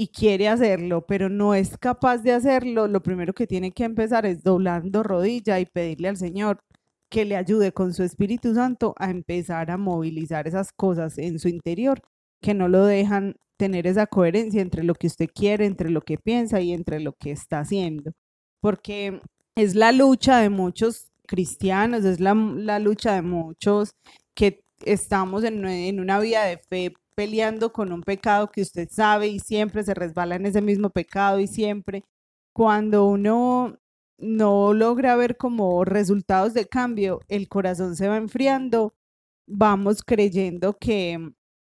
y 0.00 0.08
quiere 0.08 0.48
hacerlo, 0.48 1.04
pero 1.06 1.28
no 1.28 1.54
es 1.54 1.76
capaz 1.76 2.18
de 2.18 2.32
hacerlo, 2.32 2.86
lo 2.86 3.02
primero 3.02 3.34
que 3.34 3.48
tiene 3.48 3.72
que 3.72 3.82
empezar 3.82 4.26
es 4.26 4.44
doblando 4.44 5.02
rodilla 5.02 5.58
y 5.58 5.66
pedirle 5.66 6.08
al 6.08 6.16
Señor 6.16 6.60
que 7.10 7.24
le 7.24 7.36
ayude 7.36 7.72
con 7.72 7.92
su 7.92 8.04
Espíritu 8.04 8.54
Santo 8.54 8.94
a 8.98 9.10
empezar 9.10 9.72
a 9.72 9.76
movilizar 9.76 10.46
esas 10.46 10.72
cosas 10.72 11.18
en 11.18 11.40
su 11.40 11.48
interior 11.48 12.00
que 12.40 12.54
no 12.54 12.68
lo 12.68 12.84
dejan 12.84 13.36
tener 13.56 13.88
esa 13.88 14.06
coherencia 14.06 14.62
entre 14.62 14.84
lo 14.84 14.94
que 14.94 15.08
usted 15.08 15.28
quiere, 15.34 15.66
entre 15.66 15.90
lo 15.90 16.02
que 16.02 16.16
piensa 16.16 16.60
y 16.60 16.72
entre 16.72 17.00
lo 17.00 17.14
que 17.14 17.32
está 17.32 17.58
haciendo. 17.58 18.12
Porque 18.60 19.20
es 19.56 19.74
la 19.74 19.90
lucha 19.90 20.38
de 20.38 20.48
muchos 20.48 21.10
cristianos, 21.26 22.04
es 22.04 22.20
la, 22.20 22.34
lucha 22.78 23.14
de 23.14 23.22
muchos 23.22 23.96
que 24.34 24.62
estamos 24.84 25.42
en, 25.42 25.64
en 25.66 25.98
una 25.98 26.20
vida 26.20 26.44
de 26.44 26.58
fe 26.58 26.94
peleando 27.18 27.72
con 27.72 27.90
un 27.90 28.04
pecado 28.04 28.48
que 28.48 28.62
usted 28.62 28.88
sabe 28.92 29.26
y 29.26 29.40
siempre 29.40 29.82
se 29.82 29.92
resbala 29.92 30.36
en 30.36 30.46
ese 30.46 30.62
mismo 30.62 30.90
pecado 30.90 31.40
y 31.40 31.48
siempre 31.48 32.04
cuando 32.54 33.06
uno 33.06 33.76
no 34.18 34.72
logra 34.72 35.16
ver 35.16 35.36
como 35.36 35.84
resultados 35.84 36.54
de 36.54 36.66
cambio, 36.66 37.18
el 37.26 37.48
corazón 37.48 37.96
se 37.96 38.06
va 38.06 38.18
enfriando, 38.18 38.94
vamos 39.48 40.04
creyendo 40.04 40.76
que, 40.78 41.32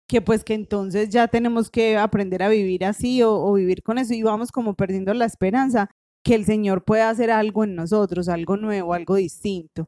que 0.10 0.22
pues 0.22 0.44
que 0.44 0.56
entonces 0.56 1.08
ya 1.08 1.30
tenemos 1.30 1.72
que 1.72 1.96
aprender 1.98 2.44
a 2.44 2.50
vivir 2.50 2.84
así 2.84 3.24
o, 3.24 3.32
o 3.32 3.54
vivir 3.54 3.82
con 3.82 3.98
eso 3.98 4.14
y 4.14 4.24
vamos 4.24 4.52
como 4.52 4.74
perdiendo 4.74 5.14
la 5.14 5.24
esperanza 5.24 5.90
que 6.22 6.36
el 6.36 6.44
Señor 6.44 6.84
pueda 6.84 7.10
hacer 7.10 7.32
algo 7.32 7.64
en 7.64 7.76
nosotros, 7.76 8.28
algo 8.28 8.58
nuevo, 8.58 8.94
algo 8.94 9.16
distinto. 9.16 9.86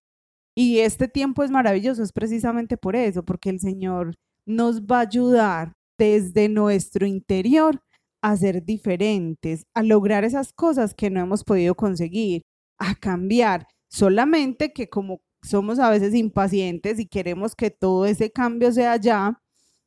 Y 0.55 0.79
este 0.79 1.09
tiempo 1.09 1.43
es 1.43 1.51
maravilloso, 1.51 2.03
es 2.03 2.13
precisamente 2.13 2.77
por 2.77 2.95
eso, 2.95 3.23
porque 3.25 3.49
el 3.49 3.59
Señor 3.59 4.15
nos 4.45 4.81
va 4.83 4.99
a 4.99 5.01
ayudar 5.01 5.73
desde 5.97 6.49
nuestro 6.49 7.05
interior 7.05 7.81
a 8.21 8.35
ser 8.37 8.63
diferentes, 8.63 9.65
a 9.73 9.83
lograr 9.83 10.23
esas 10.23 10.53
cosas 10.53 10.93
que 10.93 11.09
no 11.09 11.19
hemos 11.19 11.43
podido 11.43 11.75
conseguir, 11.75 12.43
a 12.77 12.95
cambiar. 12.95 13.67
Solamente 13.89 14.71
que 14.73 14.89
como 14.89 15.21
somos 15.43 15.79
a 15.79 15.89
veces 15.89 16.13
impacientes 16.13 16.99
y 16.99 17.07
queremos 17.07 17.55
que 17.55 17.71
todo 17.71 18.05
ese 18.05 18.31
cambio 18.31 18.71
sea 18.71 18.95
ya, 18.97 19.39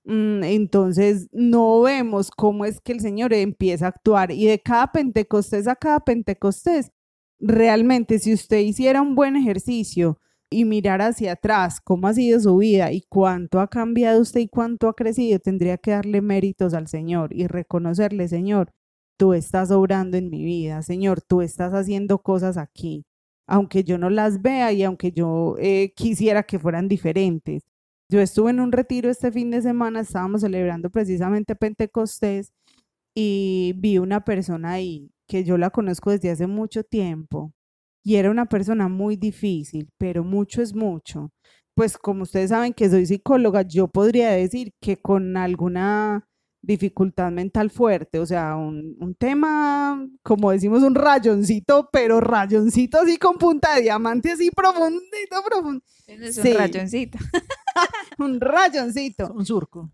mm, 0.04 0.44
entonces 0.44 1.28
no 1.32 1.80
vemos 1.82 2.30
cómo 2.30 2.64
es 2.64 2.80
que 2.80 2.92
el 2.92 3.00
Señor 3.00 3.32
empieza 3.32 3.86
a 3.86 3.88
actuar. 3.90 4.32
Y 4.32 4.46
de 4.46 4.60
cada 4.60 4.92
Pentecostés 4.92 5.66
a 5.68 5.76
cada 5.76 6.00
Pentecostés, 6.00 6.90
realmente 7.38 8.18
si 8.18 8.32
usted 8.34 8.58
hiciera 8.60 9.02
un 9.02 9.14
buen 9.14 9.36
ejercicio 9.36 10.18
y 10.54 10.64
mirar 10.64 11.02
hacia 11.02 11.32
atrás 11.32 11.80
cómo 11.80 12.06
ha 12.06 12.14
sido 12.14 12.38
su 12.38 12.56
vida 12.58 12.92
y 12.92 13.02
cuánto 13.08 13.60
ha 13.60 13.68
cambiado 13.68 14.20
usted 14.20 14.40
y 14.40 14.48
cuánto 14.48 14.88
ha 14.88 14.94
crecido, 14.94 15.40
tendría 15.40 15.78
que 15.78 15.90
darle 15.90 16.22
méritos 16.22 16.74
al 16.74 16.86
Señor 16.86 17.34
y 17.34 17.48
reconocerle, 17.48 18.28
Señor, 18.28 18.70
tú 19.18 19.34
estás 19.34 19.70
obrando 19.72 20.16
en 20.16 20.30
mi 20.30 20.44
vida, 20.44 20.82
Señor, 20.82 21.20
tú 21.22 21.42
estás 21.42 21.72
haciendo 21.74 22.18
cosas 22.22 22.56
aquí, 22.56 23.04
aunque 23.48 23.84
yo 23.84 23.98
no 23.98 24.10
las 24.10 24.42
vea 24.42 24.72
y 24.72 24.84
aunque 24.84 25.12
yo 25.12 25.56
eh, 25.58 25.92
quisiera 25.96 26.44
que 26.44 26.58
fueran 26.60 26.88
diferentes. 26.88 27.64
Yo 28.08 28.20
estuve 28.20 28.50
en 28.50 28.60
un 28.60 28.72
retiro 28.72 29.10
este 29.10 29.32
fin 29.32 29.50
de 29.50 29.62
semana, 29.62 30.00
estábamos 30.00 30.42
celebrando 30.42 30.90
precisamente 30.90 31.56
Pentecostés 31.56 32.52
y 33.14 33.74
vi 33.78 33.98
una 33.98 34.24
persona 34.24 34.72
ahí 34.72 35.10
que 35.28 35.44
yo 35.44 35.58
la 35.58 35.70
conozco 35.70 36.10
desde 36.10 36.30
hace 36.30 36.46
mucho 36.46 36.84
tiempo 36.84 37.52
y 38.04 38.16
era 38.16 38.30
una 38.30 38.46
persona 38.46 38.88
muy 38.88 39.16
difícil, 39.16 39.88
pero 39.98 40.22
mucho 40.22 40.62
es 40.62 40.74
mucho. 40.74 41.32
Pues 41.74 41.96
como 41.98 42.22
ustedes 42.22 42.50
saben 42.50 42.74
que 42.74 42.88
soy 42.90 43.06
psicóloga, 43.06 43.62
yo 43.62 43.88
podría 43.88 44.30
decir 44.30 44.72
que 44.80 44.98
con 44.98 45.36
alguna 45.36 46.28
dificultad 46.62 47.32
mental 47.32 47.70
fuerte, 47.70 48.20
o 48.20 48.26
sea, 48.26 48.56
un, 48.56 49.16
tema, 49.18 50.06
como 50.22 50.50
decimos, 50.50 50.82
un 50.82 50.94
rayoncito, 50.94 51.88
pero 51.92 52.20
rayoncito 52.20 52.98
así 53.00 53.16
con 53.16 53.36
punta 53.36 53.74
de 53.74 53.82
diamante, 53.82 54.32
así 54.32 54.50
profundito, 54.50 55.42
profundo. 55.44 55.82
Es 56.06 56.38
un 56.38 56.54
rayoncito. 56.54 57.18
un 58.18 58.40
rayoncito. 58.40 59.32
Un 59.32 59.46
surco 59.46 59.90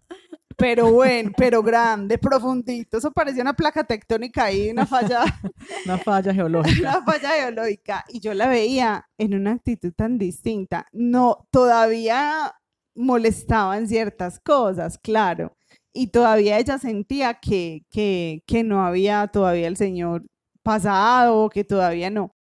pero 0.61 0.93
bueno, 0.93 1.31
pero 1.37 1.63
grande, 1.63 2.19
profundito. 2.19 2.99
Eso 2.99 3.11
parecía 3.11 3.43
una 3.43 3.55
placa 3.55 3.83
tectónica 3.83 4.45
ahí, 4.45 4.71
una 4.71 4.85
falla. 4.85 5.25
una 5.87 5.99
falla 5.99 6.35
geológica. 6.35 6.81
Una 6.81 7.03
falla 7.05 7.31
geológica. 7.31 8.05
Y 8.09 8.21
yo 8.21 8.35
la 8.35 8.47
veía 8.47 9.09
en 9.19 9.35
una 9.35 9.53
actitud 9.53 9.93
tan 9.95 10.19
distinta. 10.19 10.87
No, 10.93 11.49
todavía 11.51 12.53
molestaban 12.95 13.89
ciertas 13.89 14.39
cosas, 14.39 14.99
claro. 14.99 15.57
Y 15.95 16.09
todavía 16.09 16.59
ella 16.59 16.79
sentía 16.79 17.35
que, 17.35 17.87
que, 17.91 18.45
que 18.47 18.63
no 18.63 18.85
había 18.85 19.27
todavía 19.29 19.67
el 19.67 19.79
Señor 19.79 20.27
pasado, 20.63 21.49
que 21.49 21.65
todavía 21.65 22.11
no. 22.11 22.37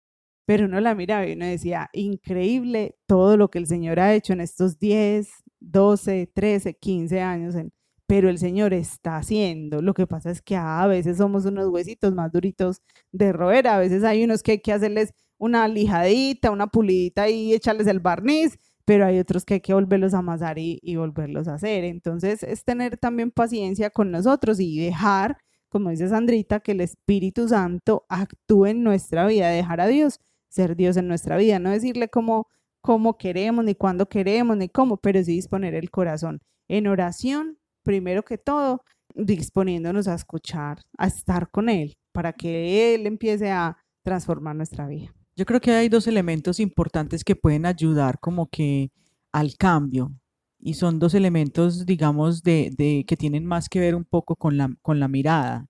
Pero 0.46 0.66
uno 0.66 0.80
la 0.82 0.96
miraba 0.96 1.28
y 1.28 1.34
uno 1.34 1.46
decía, 1.46 1.90
increíble 1.94 2.98
todo 3.06 3.38
lo 3.38 3.50
que 3.50 3.60
el 3.60 3.68
Señor 3.68 4.00
ha 4.00 4.14
hecho 4.16 4.34
en 4.34 4.42
estos 4.42 4.80
10, 4.80 5.30
12, 5.60 6.32
13, 6.34 6.74
15 6.76 7.22
años 7.22 7.56
en, 7.56 7.72
pero 8.08 8.30
el 8.30 8.38
Señor 8.40 8.74
está 8.74 9.18
haciendo. 9.18 9.82
Lo 9.82 9.94
que 9.94 10.08
pasa 10.08 10.32
es 10.32 10.42
que 10.42 10.56
a 10.56 10.86
veces 10.88 11.18
somos 11.18 11.46
unos 11.46 11.68
huesitos 11.70 12.14
más 12.14 12.32
duritos 12.32 12.82
de 13.12 13.34
roer, 13.34 13.68
a 13.68 13.78
veces 13.80 14.04
hay 14.04 14.24
unos 14.24 14.44
que 14.44 14.54
hay 14.54 14.60
que 14.60 14.74
hacerles 14.74 15.14
una 15.38 15.68
lijadita, 15.68 16.52
una 16.52 16.68
pulidita 16.68 17.30
y 17.30 17.54
echarles 17.54 17.88
el 17.88 18.00
barniz, 18.00 18.58
pero 18.86 19.06
hay 19.06 19.20
otros 19.20 19.46
que 19.46 19.56
hay 19.56 19.62
que 19.62 19.74
volverlos 19.74 20.14
a 20.14 20.20
amasar 20.20 20.58
y, 20.58 20.80
y 20.82 20.96
volverlos 20.96 21.48
a 21.48 21.56
hacer. 21.56 21.84
Entonces 21.84 22.44
es 22.44 22.64
tener 22.64 22.98
también 22.98 23.32
paciencia 23.32 23.90
con 23.92 24.12
nosotros 24.12 24.60
y 24.60 24.80
dejar, 24.80 25.38
como 25.70 25.90
dice 25.92 26.08
Sandrita, 26.10 26.60
que 26.62 26.72
el 26.72 26.82
Espíritu 26.82 27.48
Santo 27.50 28.06
actúe 28.10 28.68
en 28.68 28.84
nuestra 28.84 29.28
vida, 29.28 29.50
dejar 29.50 29.82
a 29.82 29.88
Dios 29.88 30.20
ser 30.50 30.76
Dios 30.76 30.98
en 30.98 31.08
nuestra 31.08 31.38
vida, 31.38 31.60
no 31.60 31.72
decirle 31.72 32.10
cómo, 32.10 32.48
cómo 32.82 33.18
queremos, 33.18 33.66
ni 33.66 33.76
cuándo 33.76 34.08
queremos, 34.10 34.58
ni 34.58 34.70
cómo, 34.70 34.98
pero 34.98 35.24
sí 35.24 35.34
disponer 35.34 35.76
el 35.76 35.92
corazón 35.92 36.42
en 36.68 36.88
oración 36.88 37.58
primero 37.88 38.22
que 38.22 38.38
todo, 38.38 38.84
disponiéndonos 39.16 40.10
a 40.10 40.14
escuchar, 40.14 40.82
a 40.98 41.08
estar 41.08 41.50
con 41.50 41.70
Él, 41.70 41.98
para 42.12 42.34
que 42.34 42.94
Él 42.94 43.08
empiece 43.08 43.50
a 43.50 43.78
transformar 44.04 44.58
nuestra 44.58 44.88
vida. 44.88 45.16
Yo 45.38 45.46
creo 45.46 45.62
que 45.62 45.72
hay 45.72 45.88
dos 45.88 46.06
elementos 46.06 46.60
importantes 46.60 47.24
que 47.24 47.38
pueden 47.38 47.66
ayudar 47.66 48.20
como 48.20 48.50
que 48.50 48.92
al 49.32 49.56
cambio 49.56 50.12
y 50.60 50.74
son 50.74 51.00
dos 51.00 51.14
elementos, 51.14 51.86
digamos, 51.86 52.44
de, 52.44 53.06
que 53.08 53.16
tienen 53.16 53.46
más 53.46 53.70
que 53.70 53.80
ver 53.80 53.96
un 53.96 54.04
poco 54.04 54.36
con 54.36 54.58
la, 54.58 54.76
con 54.82 55.00
la 55.00 55.08
mirada. 55.08 55.68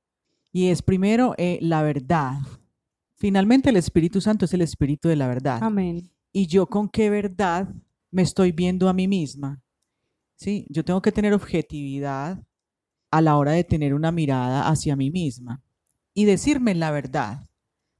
Y 0.51 0.69
es 0.69 0.81
primero 0.81 1.35
eh, 1.37 1.59
la 1.61 1.83
verdad. 1.83 2.39
Finalmente 3.15 3.69
el 3.69 3.75
Espíritu 3.75 4.21
Santo 4.21 4.45
es 4.45 4.53
el 4.55 4.61
Espíritu 4.61 5.07
de 5.07 5.17
la 5.17 5.27
verdad. 5.27 5.59
Amén. 5.61 6.09
Y 6.33 6.47
yo 6.47 6.65
con 6.65 6.89
qué 6.89 7.11
verdad 7.11 7.69
me 8.09 8.23
estoy 8.23 8.53
viendo 8.53 8.89
a 8.89 8.93
mí 8.93 9.07
misma 9.07 9.61
Sí, 10.37 10.67
yo 10.69 10.85
tengo 10.85 11.01
que 11.01 11.11
tener 11.11 11.33
objetividad 11.33 12.43
a 13.11 13.21
la 13.21 13.37
hora 13.37 13.53
de 13.53 13.63
tener 13.63 13.95
una 13.95 14.11
mirada 14.11 14.69
hacia 14.69 14.95
mí 14.95 15.09
misma 15.09 15.63
y 16.13 16.25
decirme 16.25 16.75
la 16.75 16.91
verdad, 16.91 17.49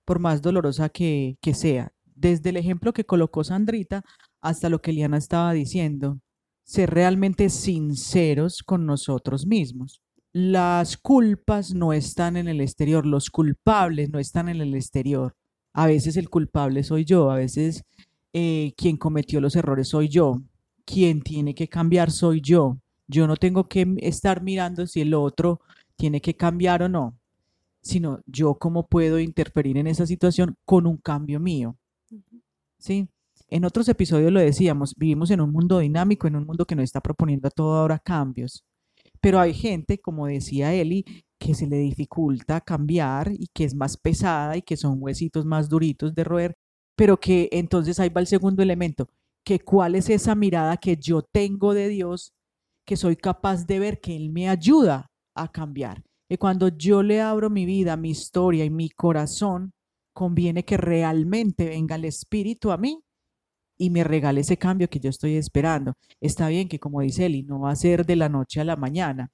por 0.06 0.20
más 0.20 0.44
dolorosa 0.44 0.90
que, 0.90 1.38
que 1.42 1.56
sea. 1.56 1.92
Desde 2.06 2.52
el 2.52 2.58
ejemplo 2.58 2.94
que 2.94 3.06
colocó 3.06 3.44
Sandrita 3.44 4.04
hasta 4.40 4.70
lo 4.70 4.82
que 4.82 4.94
Liana 4.94 5.18
estaba 5.18 5.52
diciendo, 5.54 6.20
ser 6.64 6.92
realmente 6.92 7.50
sinceros 7.50 8.62
con 8.62 8.86
nosotros 8.86 9.48
mismos. 9.48 10.04
Las 10.32 10.96
culpas 10.98 11.74
no 11.74 11.92
están 11.92 12.38
en 12.38 12.48
el 12.48 12.62
exterior, 12.62 13.08
los 13.08 13.32
culpables 13.32 14.12
no 14.12 14.20
están 14.20 14.48
en 14.48 14.62
el 14.62 14.76
exterior. 14.76 15.36
A 15.74 15.88
veces 15.88 16.18
el 16.18 16.30
culpable 16.30 16.84
soy 16.84 17.04
yo, 17.04 17.32
a 17.32 17.36
veces 17.36 17.84
eh, 18.34 18.74
quien 18.78 18.98
cometió 18.98 19.42
los 19.42 19.56
errores 19.56 19.90
soy 19.90 20.10
yo, 20.10 20.44
quien 20.88 21.22
tiene 21.22 21.54
que 21.54 21.68
cambiar 21.68 22.12
soy 22.12 22.40
yo. 22.42 22.78
Yo 23.08 23.28
no 23.28 23.36
tengo 23.36 23.68
que 23.68 23.86
estar 23.98 24.42
mirando 24.42 24.88
si 24.88 25.02
el 25.02 25.14
otro 25.14 25.60
tiene 25.98 26.22
que 26.22 26.36
cambiar 26.36 26.82
o 26.82 26.90
no, 26.90 27.14
sino 27.82 28.22
yo 28.26 28.56
cómo 28.56 28.88
puedo 28.88 29.20
interferir 29.20 29.78
en 29.78 29.88
esa 29.88 30.06
situación 30.08 30.56
con 30.66 30.88
un 30.88 30.98
cambio 30.98 31.40
mío. 31.40 31.76
¿Sí? 32.80 33.10
En 33.50 33.66
otros 33.66 33.88
episodios 33.90 34.32
lo 34.32 34.40
decíamos, 34.40 34.94
vivimos 34.96 35.30
en 35.32 35.42
un 35.42 35.52
mundo 35.52 35.80
dinámico, 35.80 36.28
en 36.28 36.38
un 36.38 36.46
mundo 36.46 36.66
que 36.66 36.76
nos 36.76 36.84
está 36.84 37.02
proponiendo 37.02 37.48
a 37.48 37.52
toda 37.52 37.84
hora 37.84 38.00
cambios. 38.00 38.64
Pero 39.20 39.40
hay 39.40 39.54
gente, 39.54 40.00
como 40.00 40.28
decía 40.28 40.74
Eli, 40.74 41.06
que 41.38 41.54
se 41.54 41.68
le 41.68 41.78
dificulta 41.78 42.62
cambiar 42.62 43.32
y 43.32 43.48
que 43.54 43.66
es 43.66 43.76
más 43.76 43.98
pesada 43.98 44.56
y 44.58 44.62
que 44.62 44.78
son 44.78 44.98
huesitos 45.02 45.46
más 45.46 45.70
duritos 45.70 46.16
de 46.16 46.24
roer, 46.24 46.58
pero 46.96 47.20
que 47.20 47.50
entonces 47.52 48.00
ahí 48.00 48.10
va 48.10 48.22
el 48.22 48.28
segundo 48.28 48.64
elemento, 48.64 49.10
que 49.48 49.62
cuál 49.62 49.96
es 49.96 50.10
esa 50.10 50.36
mirada 50.36 50.76
que 50.76 50.98
yo 50.98 51.22
tengo 51.22 51.74
de 51.74 51.88
Dios, 51.88 52.34
que 52.86 52.98
soy 52.98 53.16
capaz 53.16 53.66
de 53.66 53.80
ver 53.80 54.02
que 54.02 54.14
Él 54.14 54.30
me 54.30 54.50
ayuda 54.50 55.10
a 55.34 55.50
cambiar. 55.50 56.04
Y 56.30 56.36
cuando 56.36 56.68
yo 56.68 57.02
le 57.02 57.22
abro 57.22 57.50
mi 57.50 57.66
vida, 57.66 57.96
mi 57.96 58.10
historia 58.10 58.66
y 58.66 58.70
mi 58.70 58.90
corazón, 58.90 59.72
conviene 60.14 60.66
que 60.66 60.76
realmente 60.76 61.64
venga 61.64 61.96
el 61.96 62.04
Espíritu 62.04 62.72
a 62.72 62.78
mí 62.78 63.00
y 63.78 63.90
me 63.90 64.04
regale 64.04 64.42
ese 64.42 64.58
cambio 64.58 64.90
que 64.90 65.00
yo 65.00 65.10
estoy 65.10 65.38
esperando. 65.38 65.94
Está 66.20 66.50
bien 66.50 66.68
que, 66.68 66.78
como 66.78 67.00
dice 67.00 67.28
Eli, 67.28 67.44
no 67.44 67.62
va 67.62 67.72
a 67.72 67.76
ser 67.78 68.06
de 68.06 68.18
la 68.18 68.28
noche 68.28 68.60
a 68.60 68.66
la 68.66 68.76
mañana, 68.76 69.30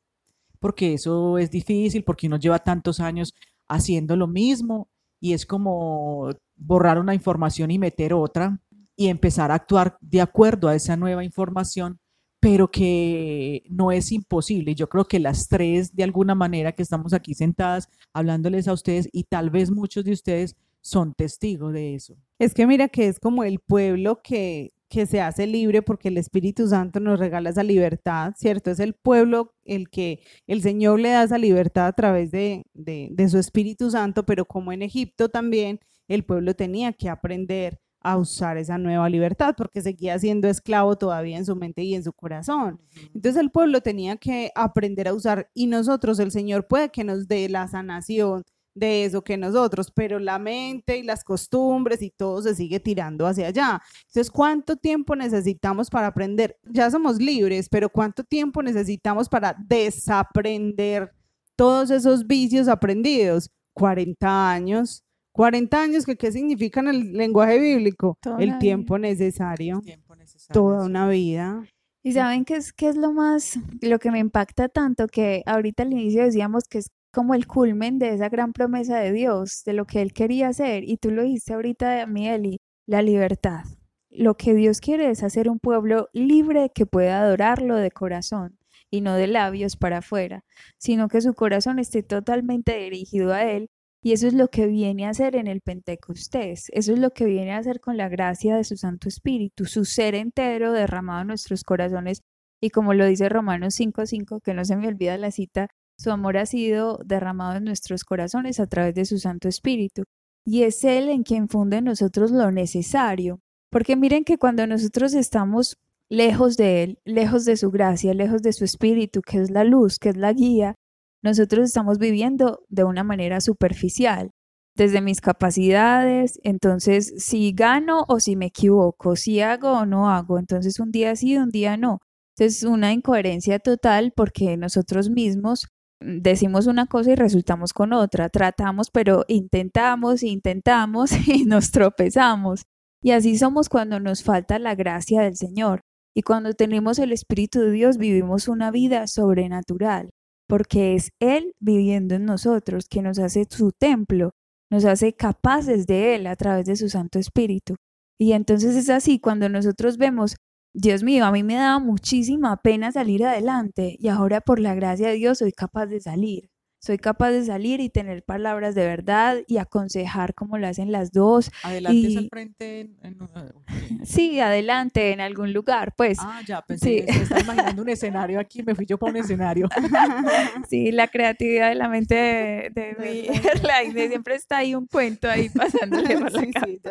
porque 0.59 0.93
eso 0.93 1.39
es 1.39 1.49
difícil, 1.49 2.03
porque 2.03 2.27
uno 2.27 2.37
lleva 2.37 2.59
tantos 2.59 2.99
años 2.99 3.33
haciendo 3.67 4.15
lo 4.15 4.27
mismo 4.27 4.89
y 5.19 5.33
es 5.33 5.47
como 5.47 6.29
borrar 6.55 6.99
una 6.99 7.15
información 7.15 7.71
y 7.71 7.79
meter 7.79 8.13
otra 8.13 8.59
y 8.95 9.07
empezar 9.07 9.51
a 9.51 9.55
actuar 9.55 9.97
de 10.01 10.21
acuerdo 10.21 10.67
a 10.67 10.75
esa 10.75 10.95
nueva 10.97 11.23
información, 11.23 11.99
pero 12.39 12.69
que 12.69 13.63
no 13.69 13.91
es 13.91 14.11
imposible. 14.11 14.75
Yo 14.75 14.89
creo 14.89 15.05
que 15.05 15.19
las 15.19 15.47
tres, 15.47 15.95
de 15.95 16.03
alguna 16.03 16.35
manera, 16.35 16.73
que 16.73 16.83
estamos 16.83 17.13
aquí 17.13 17.33
sentadas 17.33 17.87
hablándoles 18.13 18.67
a 18.67 18.73
ustedes 18.73 19.07
y 19.11 19.23
tal 19.23 19.49
vez 19.49 19.71
muchos 19.71 20.03
de 20.03 20.11
ustedes 20.11 20.55
son 20.81 21.13
testigos 21.13 21.73
de 21.73 21.95
eso. 21.95 22.17
Es 22.39 22.53
que 22.53 22.67
mira 22.67 22.89
que 22.89 23.07
es 23.07 23.19
como 23.19 23.45
el 23.45 23.59
pueblo 23.59 24.21
que, 24.21 24.73
que 24.89 25.05
se 25.05 25.21
hace 25.21 25.47
libre 25.47 25.81
porque 25.81 26.09
el 26.09 26.17
Espíritu 26.17 26.67
Santo 26.67 26.99
nos 26.99 27.17
regala 27.17 27.49
esa 27.49 27.63
libertad, 27.63 28.33
¿cierto? 28.35 28.69
Es 28.71 28.79
el 28.79 28.93
pueblo 28.93 29.53
el 29.63 29.89
que 29.89 30.19
el 30.45 30.61
Señor 30.61 30.99
le 30.99 31.09
da 31.09 31.23
esa 31.23 31.37
libertad 31.37 31.87
a 31.87 31.93
través 31.93 32.31
de, 32.31 32.65
de, 32.73 33.07
de 33.11 33.29
su 33.29 33.37
Espíritu 33.37 33.89
Santo, 33.89 34.25
pero 34.25 34.43
como 34.43 34.73
en 34.73 34.81
Egipto 34.81 35.29
también 35.29 35.79
el 36.09 36.25
pueblo 36.25 36.53
tenía 36.55 36.91
que 36.91 37.09
aprender 37.09 37.79
a 38.03 38.17
usar 38.17 38.57
esa 38.57 38.77
nueva 38.77 39.09
libertad 39.09 39.55
porque 39.57 39.81
seguía 39.81 40.19
siendo 40.19 40.47
esclavo 40.47 40.97
todavía 40.97 41.37
en 41.37 41.45
su 41.45 41.55
mente 41.55 41.83
y 41.83 41.95
en 41.95 42.03
su 42.03 42.13
corazón. 42.13 42.79
Entonces 43.13 43.37
el 43.37 43.49
pueblo 43.49 43.81
tenía 43.81 44.17
que 44.17 44.51
aprender 44.55 45.07
a 45.07 45.13
usar 45.13 45.49
y 45.53 45.67
nosotros, 45.67 46.19
el 46.19 46.31
Señor 46.31 46.67
puede 46.67 46.89
que 46.89 47.03
nos 47.03 47.27
dé 47.27 47.49
la 47.49 47.67
sanación, 47.67 48.43
de 48.75 49.05
eso 49.05 49.23
que 49.23 49.37
nosotros, 49.37 49.91
pero 49.91 50.19
la 50.19 50.39
mente 50.39 50.97
y 50.97 51.03
las 51.03 51.23
costumbres 51.23 52.01
y 52.01 52.09
todo 52.09 52.41
se 52.41 52.55
sigue 52.55 52.79
tirando 52.79 53.27
hacia 53.27 53.47
allá. 53.47 53.81
Entonces, 54.07 54.31
¿cuánto 54.31 54.75
tiempo 54.75 55.15
necesitamos 55.15 55.89
para 55.89 56.07
aprender? 56.07 56.57
Ya 56.63 56.89
somos 56.89 57.17
libres, 57.17 57.69
pero 57.69 57.89
¿cuánto 57.89 58.23
tiempo 58.23 58.63
necesitamos 58.63 59.29
para 59.29 59.55
desaprender 59.67 61.13
todos 61.55 61.91
esos 61.91 62.25
vicios 62.25 62.67
aprendidos? 62.67 63.49
40 63.73 64.51
años. 64.51 65.03
40 65.33 65.81
años, 65.81 66.05
que 66.05 66.15
qué 66.15 66.31
significa 66.31 66.79
en 66.79 66.87
el 66.87 67.13
lenguaje 67.13 67.59
bíblico? 67.59 68.17
el 68.39 68.57
tiempo 68.59 68.97
necesario. 68.97 69.81
tiempo 69.81 70.15
necesario. 70.15 70.53
Toda 70.53 70.85
una 70.85 71.09
vida. 71.09 71.63
Y 72.03 72.13
saben 72.13 72.45
qué 72.45 72.57
es, 72.57 72.73
qué 72.73 72.89
es 72.89 72.95
lo 72.95 73.13
más, 73.13 73.57
lo 73.81 73.97
que 73.97 74.11
me 74.11 74.19
impacta 74.19 74.69
tanto, 74.69 75.07
que 75.07 75.41
ahorita 75.45 75.83
al 75.83 75.93
inicio 75.93 76.23
decíamos 76.23 76.65
que 76.65 76.79
es 76.79 76.89
como 77.13 77.33
el 77.33 77.47
culmen 77.47 77.99
de 77.99 78.13
esa 78.13 78.27
gran 78.27 78.53
promesa 78.53 78.97
de 78.97 79.11
Dios, 79.11 79.63
de 79.65 79.73
lo 79.73 79.85
que 79.85 80.01
Él 80.01 80.13
quería 80.13 80.49
hacer. 80.49 80.83
Y 80.83 80.97
tú 80.97 81.11
lo 81.11 81.23
dijiste 81.23 81.53
ahorita, 81.53 82.05
Mieli, 82.07 82.59
la 82.87 83.01
libertad. 83.01 83.63
Lo 84.09 84.35
que 84.35 84.53
Dios 84.53 84.81
quiere 84.81 85.09
es 85.09 85.23
hacer 85.23 85.49
un 85.49 85.59
pueblo 85.59 86.09
libre 86.13 86.71
que 86.73 86.85
pueda 86.85 87.21
adorarlo 87.21 87.77
de 87.77 87.91
corazón 87.91 88.57
y 88.91 89.01
no 89.01 89.15
de 89.15 89.27
labios 89.27 89.75
para 89.75 89.99
afuera, 89.99 90.43
sino 90.77 91.07
que 91.07 91.21
su 91.21 91.33
corazón 91.33 91.79
esté 91.79 92.03
totalmente 92.03 92.77
dirigido 92.77 93.33
a 93.33 93.43
Él. 93.43 93.69
Y 94.05 94.11
eso 94.11 94.27
es 94.27 94.33
lo 94.33 94.49
que 94.49 94.67
viene 94.67 95.05
a 95.05 95.11
hacer 95.11 95.37
en 95.37 95.47
el 95.47 95.61
Pentecostés. 95.61 96.69
Eso 96.73 96.91
es 96.91 96.99
lo 96.99 97.11
que 97.11 97.23
viene 97.23 97.53
a 97.53 97.59
hacer 97.59 97.79
con 97.79 97.95
la 97.95 98.09
gracia 98.09 98.57
de 98.57 98.65
su 98.65 98.75
Santo 98.75 99.07
Espíritu, 99.07 99.63
su 99.63 99.85
ser 99.85 100.13
entero 100.13 100.73
derramado 100.73 101.21
en 101.21 101.27
nuestros 101.27 101.63
corazones. 101.63 102.21
Y 102.61 102.69
como 102.69 102.93
lo 102.93 103.05
dice 103.05 103.29
Romanos 103.29 103.79
5.5, 103.79 104.41
que 104.41 104.53
no 104.53 104.65
se 104.65 104.75
me 104.75 104.89
olvida 104.89 105.17
la 105.17 105.31
cita, 105.31 105.69
su 105.97 106.11
amor 106.11 106.35
ha 106.35 106.45
sido 106.45 106.99
derramado 107.05 107.55
en 107.55 107.63
nuestros 107.63 108.03
corazones 108.03 108.59
a 108.59 108.67
través 108.67 108.93
de 108.93 109.05
su 109.05 109.19
Santo 109.19 109.47
Espíritu. 109.47 110.03
Y 110.45 110.63
es 110.63 110.83
Él 110.83 111.07
en 111.07 111.23
quien 111.23 111.47
funde 111.47 111.77
en 111.77 111.85
nosotros 111.85 112.31
lo 112.31 112.51
necesario. 112.51 113.39
Porque 113.69 113.95
miren 113.95 114.25
que 114.25 114.37
cuando 114.37 114.67
nosotros 114.67 115.13
estamos 115.13 115.77
lejos 116.09 116.57
de 116.57 116.83
Él, 116.83 116.99
lejos 117.05 117.45
de 117.45 117.55
su 117.55 117.71
gracia, 117.71 118.13
lejos 118.13 118.41
de 118.41 118.51
su 118.51 118.65
Espíritu, 118.65 119.21
que 119.21 119.37
es 119.37 119.49
la 119.49 119.63
luz, 119.63 119.97
que 119.97 120.09
es 120.09 120.17
la 120.17 120.33
guía, 120.33 120.75
nosotros 121.23 121.65
estamos 121.65 121.97
viviendo 121.99 122.63
de 122.69 122.83
una 122.83 123.03
manera 123.03 123.41
superficial, 123.41 124.31
desde 124.75 125.01
mis 125.01 125.21
capacidades, 125.21 126.39
entonces 126.43 127.13
si 127.17 127.53
gano 127.53 128.05
o 128.07 128.19
si 128.19 128.35
me 128.35 128.47
equivoco, 128.47 129.15
si 129.15 129.39
hago 129.41 129.71
o 129.71 129.85
no 129.85 130.09
hago, 130.09 130.39
entonces 130.39 130.79
un 130.79 130.91
día 130.91 131.15
sí, 131.15 131.37
un 131.37 131.49
día 131.49 131.77
no. 131.77 131.99
Entonces 132.35 132.63
una 132.63 132.91
incoherencia 132.91 133.59
total 133.59 134.13
porque 134.15 134.57
nosotros 134.57 135.09
mismos 135.09 135.67
decimos 135.99 136.67
una 136.67 136.87
cosa 136.87 137.11
y 137.11 137.15
resultamos 137.15 137.73
con 137.73 137.93
otra, 137.93 138.29
tratamos, 138.29 138.89
pero 138.91 139.23
intentamos, 139.27 140.23
intentamos 140.23 141.11
y 141.27 141.45
nos 141.45 141.71
tropezamos. 141.71 142.63
Y 143.01 143.11
así 143.11 143.37
somos 143.37 143.69
cuando 143.69 143.99
nos 143.99 144.23
falta 144.23 144.59
la 144.59 144.75
gracia 144.75 145.21
del 145.21 145.35
Señor. 145.35 145.81
Y 146.15 146.21
cuando 146.21 146.53
tenemos 146.53 146.99
el 146.99 147.11
Espíritu 147.11 147.59
de 147.59 147.71
Dios 147.71 147.97
vivimos 147.97 148.47
una 148.47 148.71
vida 148.71 149.07
sobrenatural, 149.07 150.09
porque 150.47 150.95
es 150.95 151.11
Él 151.19 151.53
viviendo 151.59 152.15
en 152.15 152.25
nosotros 152.25 152.87
que 152.89 153.01
nos 153.01 153.19
hace 153.19 153.45
su 153.49 153.71
templo, 153.71 154.31
nos 154.71 154.85
hace 154.85 155.13
capaces 155.13 155.85
de 155.87 156.15
Él 156.15 156.27
a 156.27 156.35
través 156.35 156.65
de 156.65 156.75
su 156.75 156.89
Santo 156.89 157.19
Espíritu. 157.19 157.75
Y 158.19 158.33
entonces 158.33 158.75
es 158.75 158.89
así 158.89 159.19
cuando 159.19 159.49
nosotros 159.49 159.97
vemos 159.97 160.35
Dios 160.75 161.03
mío, 161.03 161.25
a 161.25 161.31
mí 161.31 161.43
me 161.43 161.55
daba 161.55 161.79
muchísima 161.79 162.57
pena 162.57 162.91
salir 162.91 163.25
adelante 163.25 163.95
y 163.99 164.07
ahora 164.07 164.41
por 164.41 164.59
la 164.59 164.73
gracia 164.73 165.09
de 165.09 165.15
Dios 165.15 165.39
soy 165.39 165.51
capaz 165.51 165.85
de 165.85 165.99
salir 165.99 166.49
soy 166.83 166.97
capaz 166.97 167.31
de 167.31 167.45
salir 167.45 167.79
y 167.79 167.87
tener 167.87 168.23
palabras 168.23 168.75
de 168.75 168.85
verdad 168.85 169.37
y 169.47 169.57
aconsejar 169.57 170.33
como 170.33 170.57
lo 170.57 170.67
hacen 170.67 170.91
las 170.91 171.13
dos. 171.13 171.49
Adelante 171.63 171.97
y... 171.97 172.17
al 172.17 172.29
frente. 172.29 172.89
Sí, 174.03 174.41
adelante 174.41 175.11
en 175.11 175.21
algún 175.21 175.53
lugar, 175.53 175.93
pues. 175.95 176.17
Ah, 176.19 176.41
ya, 176.45 176.61
pensé 176.61 177.05
que 177.05 177.11
estaba 177.11 177.39
imaginando 177.39 177.81
un 177.81 177.89
escenario 177.89 178.39
aquí, 178.39 178.61
me 178.63 178.75
fui 178.75 178.85
yo 178.85 178.97
para 178.97 179.11
un 179.11 179.17
escenario. 179.17 179.69
sí, 180.69 180.91
la 180.91 181.07
creatividad 181.07 181.69
de 181.69 181.75
la 181.75 181.87
mente 181.87 182.15
de, 182.15 182.69
de 182.73 183.87
mi 183.93 184.07
siempre 184.09 184.35
está 184.35 184.57
ahí 184.57 184.75
un 184.75 184.85
cuento 184.87 185.29
ahí 185.29 185.47
pasándole 185.49 186.17
por 186.17 186.31
la 186.33 186.39
sí, 186.41 186.51
sí, 186.65 186.81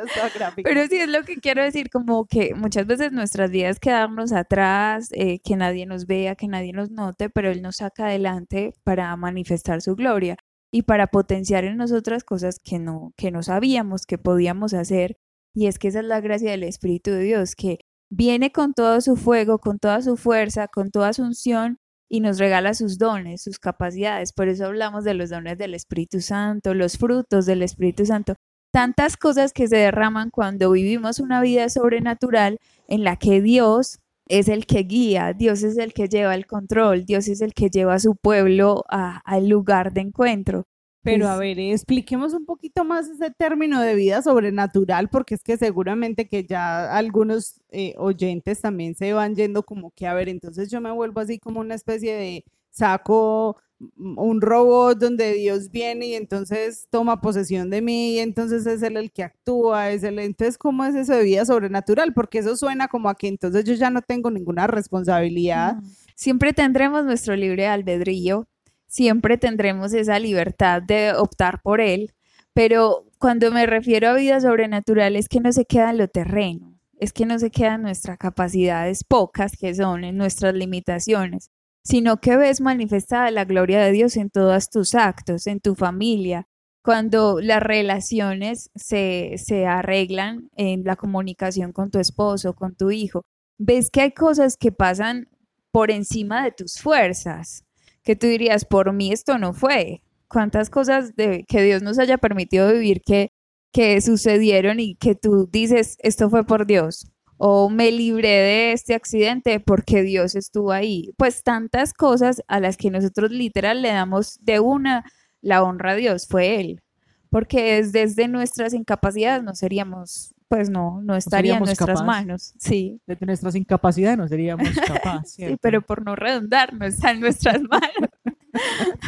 Pero 0.62 0.86
sí 0.86 0.96
es 0.96 1.08
lo 1.08 1.22
que 1.24 1.36
quiero 1.36 1.62
decir, 1.62 1.90
como 1.90 2.24
que 2.24 2.54
muchas 2.54 2.86
veces 2.86 3.12
nuestras 3.12 3.50
vidas 3.50 3.78
quedarnos 3.78 4.32
atrás, 4.32 5.10
eh, 5.12 5.40
que 5.40 5.56
nadie 5.56 5.84
nos 5.84 6.06
vea, 6.06 6.34
que 6.34 6.48
nadie 6.48 6.72
nos 6.72 6.90
note, 6.90 7.28
pero 7.28 7.50
Él 7.50 7.60
nos 7.60 7.76
saca 7.76 8.06
adelante 8.06 8.72
para 8.84 9.14
manifestar 9.16 9.81
su 9.82 9.94
gloria 9.94 10.36
y 10.72 10.82
para 10.82 11.08
potenciar 11.08 11.64
en 11.64 11.76
nosotras 11.76 12.24
cosas 12.24 12.58
que 12.58 12.78
no, 12.78 13.12
que 13.16 13.30
no 13.30 13.42
sabíamos 13.42 14.06
que 14.06 14.18
podíamos 14.18 14.72
hacer. 14.72 15.16
Y 15.54 15.66
es 15.66 15.78
que 15.78 15.88
esa 15.88 16.00
es 16.00 16.06
la 16.06 16.20
gracia 16.20 16.50
del 16.50 16.62
Espíritu 16.62 17.10
de 17.10 17.22
Dios, 17.24 17.54
que 17.54 17.80
viene 18.10 18.52
con 18.52 18.72
todo 18.72 19.00
su 19.02 19.16
fuego, 19.16 19.58
con 19.58 19.78
toda 19.78 20.00
su 20.00 20.16
fuerza, 20.16 20.68
con 20.68 20.90
toda 20.90 21.12
su 21.12 21.22
unción 21.22 21.78
y 22.08 22.20
nos 22.20 22.38
regala 22.38 22.74
sus 22.74 22.98
dones, 22.98 23.42
sus 23.42 23.58
capacidades. 23.58 24.32
Por 24.32 24.48
eso 24.48 24.66
hablamos 24.66 25.04
de 25.04 25.14
los 25.14 25.30
dones 25.30 25.58
del 25.58 25.74
Espíritu 25.74 26.20
Santo, 26.20 26.74
los 26.74 26.98
frutos 26.98 27.46
del 27.46 27.62
Espíritu 27.62 28.04
Santo. 28.04 28.34
Tantas 28.70 29.16
cosas 29.16 29.52
que 29.52 29.68
se 29.68 29.76
derraman 29.76 30.30
cuando 30.30 30.70
vivimos 30.70 31.20
una 31.20 31.40
vida 31.40 31.68
sobrenatural 31.68 32.58
en 32.86 33.04
la 33.04 33.16
que 33.16 33.40
Dios 33.40 33.98
es 34.32 34.48
el 34.48 34.64
que 34.64 34.84
guía, 34.84 35.34
Dios 35.34 35.62
es 35.62 35.76
el 35.76 35.92
que 35.92 36.08
lleva 36.08 36.34
el 36.34 36.46
control, 36.46 37.04
Dios 37.04 37.28
es 37.28 37.42
el 37.42 37.52
que 37.52 37.68
lleva 37.68 37.94
a 37.94 37.98
su 37.98 38.16
pueblo 38.16 38.82
al 38.88 39.46
lugar 39.46 39.92
de 39.92 40.00
encuentro. 40.00 40.64
Pero 41.02 41.28
a 41.28 41.36
ver, 41.36 41.58
expliquemos 41.58 42.32
un 42.32 42.46
poquito 42.46 42.84
más 42.84 43.08
ese 43.08 43.30
término 43.30 43.82
de 43.82 43.94
vida 43.94 44.22
sobrenatural, 44.22 45.10
porque 45.10 45.34
es 45.34 45.42
que 45.42 45.58
seguramente 45.58 46.28
que 46.28 46.44
ya 46.44 46.96
algunos 46.96 47.60
eh, 47.70 47.94
oyentes 47.98 48.62
también 48.62 48.94
se 48.94 49.12
van 49.12 49.34
yendo 49.34 49.64
como 49.64 49.90
que, 49.90 50.06
a 50.06 50.14
ver, 50.14 50.30
entonces 50.30 50.70
yo 50.70 50.80
me 50.80 50.92
vuelvo 50.92 51.20
así 51.20 51.38
como 51.38 51.60
una 51.60 51.74
especie 51.74 52.14
de 52.14 52.44
saco 52.70 53.58
un 53.96 54.40
robot 54.40 54.98
donde 54.98 55.32
Dios 55.34 55.70
viene 55.70 56.06
y 56.06 56.14
entonces 56.14 56.86
toma 56.90 57.20
posesión 57.20 57.70
de 57.70 57.82
mí 57.82 58.14
y 58.14 58.18
entonces 58.20 58.66
es 58.66 58.82
él 58.82 58.96
el 58.96 59.12
que 59.12 59.24
actúa, 59.24 59.90
es 59.90 60.02
él. 60.02 60.18
Entonces, 60.18 60.58
¿cómo 60.58 60.84
es 60.84 60.94
eso 60.94 61.14
de 61.14 61.24
vida 61.24 61.44
sobrenatural? 61.44 62.12
Porque 62.14 62.38
eso 62.38 62.56
suena 62.56 62.88
como 62.88 63.08
a 63.08 63.16
que 63.16 63.28
entonces 63.28 63.64
yo 63.64 63.74
ya 63.74 63.90
no 63.90 64.02
tengo 64.02 64.30
ninguna 64.30 64.66
responsabilidad. 64.66 65.76
Siempre 66.14 66.52
tendremos 66.52 67.04
nuestro 67.04 67.34
libre 67.34 67.66
albedrío, 67.66 68.46
siempre 68.86 69.38
tendremos 69.38 69.92
esa 69.94 70.18
libertad 70.18 70.82
de 70.82 71.12
optar 71.16 71.60
por 71.62 71.80
él, 71.80 72.12
pero 72.54 73.06
cuando 73.18 73.50
me 73.50 73.66
refiero 73.66 74.10
a 74.10 74.14
vida 74.14 74.40
sobrenatural 74.40 75.16
es 75.16 75.28
que 75.28 75.40
no 75.40 75.52
se 75.52 75.64
queda 75.64 75.90
en 75.90 75.98
lo 75.98 76.08
terreno, 76.08 76.78
es 76.98 77.12
que 77.12 77.26
no 77.26 77.38
se 77.38 77.50
quedan 77.50 77.82
nuestras 77.82 78.18
capacidades 78.18 79.02
pocas 79.04 79.56
que 79.56 79.74
son 79.74 80.04
en 80.04 80.16
nuestras 80.16 80.54
limitaciones 80.54 81.50
sino 81.82 82.18
que 82.20 82.36
ves 82.36 82.60
manifestada 82.60 83.30
la 83.30 83.44
gloria 83.44 83.80
de 83.80 83.92
Dios 83.92 84.16
en 84.16 84.30
todos 84.30 84.70
tus 84.70 84.94
actos, 84.94 85.46
en 85.46 85.60
tu 85.60 85.74
familia, 85.74 86.46
cuando 86.82 87.40
las 87.40 87.62
relaciones 87.62 88.70
se, 88.74 89.34
se 89.36 89.66
arreglan 89.66 90.48
en 90.56 90.84
la 90.84 90.96
comunicación 90.96 91.72
con 91.72 91.90
tu 91.90 91.98
esposo, 91.98 92.54
con 92.54 92.74
tu 92.74 92.90
hijo. 92.90 93.22
Ves 93.58 93.90
que 93.90 94.00
hay 94.00 94.12
cosas 94.12 94.56
que 94.56 94.72
pasan 94.72 95.28
por 95.70 95.90
encima 95.90 96.44
de 96.44 96.52
tus 96.52 96.80
fuerzas, 96.80 97.64
que 98.02 98.16
tú 98.16 98.26
dirías, 98.26 98.64
por 98.64 98.92
mí 98.92 99.12
esto 99.12 99.38
no 99.38 99.52
fue. 99.52 100.02
¿Cuántas 100.28 100.70
cosas 100.70 101.14
de, 101.14 101.44
que 101.46 101.62
Dios 101.62 101.82
nos 101.82 101.98
haya 101.98 102.18
permitido 102.18 102.72
vivir 102.72 103.02
que, 103.02 103.32
que 103.72 104.00
sucedieron 104.00 104.80
y 104.80 104.96
que 104.96 105.14
tú 105.14 105.48
dices, 105.50 105.96
esto 106.00 106.30
fue 106.30 106.44
por 106.44 106.66
Dios? 106.66 107.11
O 107.44 107.68
me 107.68 107.90
libré 107.90 108.28
de 108.28 108.72
este 108.72 108.94
accidente 108.94 109.58
porque 109.58 110.02
Dios 110.02 110.36
estuvo 110.36 110.70
ahí. 110.70 111.12
Pues 111.16 111.42
tantas 111.42 111.92
cosas 111.92 112.40
a 112.46 112.60
las 112.60 112.76
que 112.76 112.88
nosotros 112.88 113.32
literal 113.32 113.82
le 113.82 113.88
damos 113.88 114.38
de 114.42 114.60
una 114.60 115.04
la 115.40 115.64
honra 115.64 115.90
a 115.90 115.94
Dios, 115.96 116.28
fue 116.28 116.60
Él. 116.60 116.82
Porque 117.30 117.82
desde 117.82 118.28
nuestras 118.28 118.74
incapacidades 118.74 119.42
no 119.42 119.56
seríamos, 119.56 120.36
pues 120.46 120.70
no, 120.70 121.00
no 121.02 121.16
estaría 121.16 121.56
en 121.56 121.64
nuestras 121.64 122.04
manos. 122.04 122.54
Sí. 122.60 123.00
Desde 123.08 123.26
nuestras 123.26 123.56
incapacidades 123.56 124.18
no 124.18 124.28
seríamos 124.28 124.68
capaces. 124.86 125.32
sí, 125.34 125.56
pero 125.60 125.82
por 125.82 126.04
no 126.04 126.14
redundar, 126.14 126.72
no 126.72 126.86
está 126.86 127.10
en 127.10 127.18
nuestras 127.18 127.60
manos. 127.68 128.10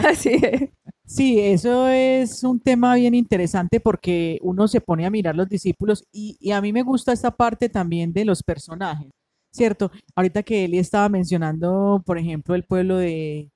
Así 0.05 0.40
es. 0.42 0.70
Sí, 1.07 1.38
eso 1.38 1.88
es 1.88 2.43
un 2.45 2.59
tema 2.61 2.95
bien 2.95 3.14
interesante 3.14 3.79
porque 3.79 4.38
uno 4.43 4.67
se 4.69 4.81
pone 4.81 5.05
a 5.05 5.11
mirar 5.11 5.37
los 5.37 5.49
discípulos 5.49 6.05
y, 6.11 6.51
a 6.51 6.61
mí 6.62 6.73
me 6.73 6.83
gusta 6.83 7.12
esta 7.12 7.31
parte 7.31 7.69
también 7.69 8.12
de 8.12 8.25
los 8.25 8.43
personajes, 8.43 9.11
¿cierto? 9.53 9.90
Ahorita 10.14 10.43
que 10.43 10.64
Eli 10.64 10.79
estaba 10.79 11.09
mencionando, 11.11 12.03
por 12.07 12.17
ejemplo, 12.19 12.55
el 12.55 12.64
pueblo 12.64 12.97
de, 12.97 13.51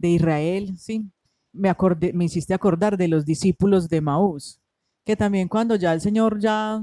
Israel, 0.00 0.76
¿sí? 0.78 1.10
Me, 1.52 1.68
acordé, 1.68 2.12
me 2.12 2.24
hiciste 2.24 2.54
acordar 2.54 2.96
de 2.96 3.08
los 3.08 3.24
discípulos 3.24 3.88
de 3.88 4.00
Maús, 4.00 4.60
que 5.04 5.16
también 5.16 5.48
cuando 5.48 5.76
ya 5.76 5.92
el 5.92 6.00
Señor 6.00 6.40
ya 6.40 6.82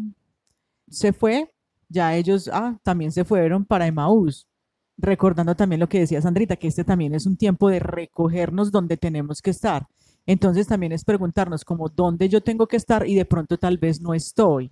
se 0.90 1.14
fue, 1.14 1.52
ya 1.90 2.16
ellos 2.16 2.50
ah, 2.54 2.78
también 2.84 3.12
se 3.12 3.26
fueron 3.26 3.66
para 3.66 3.88
Emaús 3.88 4.48
recordando 4.98 5.56
también 5.56 5.80
lo 5.80 5.90
que 5.90 6.00
decía 6.00 6.22
Sandrita, 6.22 6.56
que 6.56 6.68
este 6.68 6.84
también 6.84 7.16
es 7.16 7.26
un 7.26 7.36
tiempo 7.36 7.70
de 7.70 7.80
recogernos 7.80 8.72
donde 8.72 8.98
tenemos 8.98 9.42
que 9.42 9.50
estar. 9.50 9.88
Entonces 10.26 10.68
también 10.68 10.92
es 10.92 11.04
preguntarnos 11.04 11.66
como 11.66 11.90
dónde 11.90 12.30
yo 12.30 12.42
tengo 12.42 12.68
que 12.68 12.78
estar 12.78 13.08
y 13.08 13.16
de 13.16 13.26
pronto 13.26 13.58
tal 13.58 13.78
vez 13.78 14.02
no 14.02 14.14
estoy. 14.14 14.72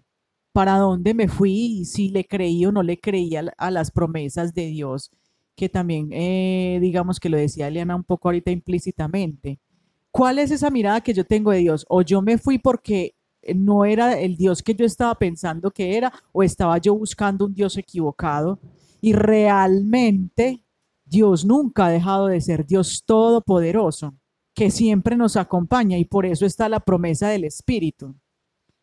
¿Para 0.51 0.77
dónde 0.77 1.13
me 1.13 1.27
fui? 1.27 1.85
Si 1.85 2.09
le 2.09 2.25
creí 2.25 2.65
o 2.65 2.71
no 2.71 2.83
le 2.83 2.99
creí 2.99 3.35
a, 3.35 3.71
las 3.71 3.91
promesas 3.91 4.53
de 4.53 4.67
Dios, 4.67 5.11
que 5.55 5.69
también 5.69 6.09
eh, 6.11 6.79
digamos 6.81 7.19
que 7.19 7.29
lo 7.29 7.37
decía 7.37 7.67
Eliana 7.67 7.95
un 7.95 8.03
poco 8.03 8.29
ahorita 8.29 8.51
implícitamente. 8.51 9.59
¿Cuál 10.11 10.39
es 10.39 10.51
esa 10.51 10.69
mirada 10.69 11.01
que 11.01 11.13
yo 11.13 11.25
tengo 11.25 11.51
de 11.51 11.59
Dios? 11.59 11.85
O 11.89 12.01
yo 12.01 12.21
me 12.21 12.37
fui 12.37 12.57
porque 12.57 13.15
no 13.55 13.85
era 13.85 14.19
el 14.19 14.37
Dios 14.37 14.63
que 14.63 14.75
yo 14.75 14.85
estaba 14.85 15.15
pensando 15.15 15.71
que 15.71 15.97
era, 15.97 16.11
o 16.31 16.43
estaba 16.43 16.77
yo 16.77 16.95
buscando 16.95 17.45
un 17.45 17.53
Dios 17.53 17.77
equivocado. 17.77 18.59
Y 19.01 19.13
realmente 19.13 20.63
Dios 21.05 21.45
nunca 21.45 21.87
ha 21.87 21.91
dejado 21.91 22.27
de 22.27 22.41
ser 22.41 22.65
Dios 22.65 23.03
todopoderoso 23.05 24.18
que 24.59 24.71
siempre 24.71 25.15
nos 25.15 25.37
acompaña 25.37 25.97
y 25.97 26.03
por 26.03 26.25
eso 26.25 26.45
está 26.45 26.67
la 26.67 26.81
promesa 26.81 27.29
del 27.29 27.45
Espíritu. 27.45 28.13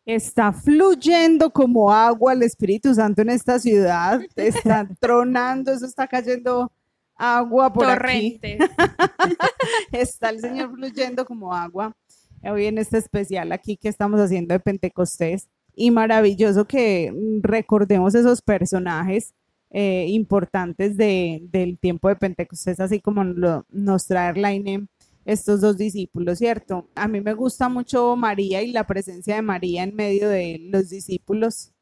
Está 0.07 0.51
fluyendo 0.51 1.51
como 1.51 1.93
agua 1.93 2.33
el 2.33 2.41
Espíritu 2.41 2.95
Santo 2.95 3.21
en 3.21 3.29
esta 3.29 3.59
ciudad, 3.59 4.19
está 4.35 4.89
tronando, 4.99 5.71
eso 5.71 5.85
está 5.85 6.07
cayendo 6.07 6.71
agua 7.15 7.71
por 7.71 7.85
Torrente. 7.85 8.57
está 9.91 10.31
el 10.31 10.39
Señor 10.39 10.73
fluyendo 10.73 11.23
como 11.25 11.53
agua. 11.53 11.95
Hoy 12.41 12.65
en 12.65 12.79
este 12.79 12.97
especial 12.97 13.51
aquí 13.51 13.77
que 13.77 13.89
estamos 13.89 14.19
haciendo 14.19 14.55
de 14.55 14.59
Pentecostés 14.59 15.47
y 15.75 15.91
maravilloso 15.91 16.65
que 16.65 17.13
recordemos 17.43 18.15
esos 18.15 18.41
personajes 18.41 19.35
eh, 19.69 20.07
importantes 20.07 20.97
del 20.97 21.77
tiempo 21.79 22.09
de 22.09 22.15
Pentecostés, 22.15 22.79
así 22.79 22.99
como 22.99 23.23
nos 23.23 24.07
trae 24.07 24.33
Laine 24.33 24.87
estos 25.27 25.59
dos 25.59 25.77
discípulos, 25.77 26.37
¿cierto? 26.37 26.89
A 26.95 27.07
mí 27.07 27.19
me 27.19 27.33
gusta 27.33 27.67
mucho 27.67 28.15
María 28.15 28.61
y 28.63 28.71
la 28.71 28.87
presencia 28.87 29.35
de 29.35 29.41
María 29.41 29.83
en 29.83 29.93
medio 29.93 30.29
de 30.29 30.57
los 30.71 30.89
discípulos. 30.89 31.73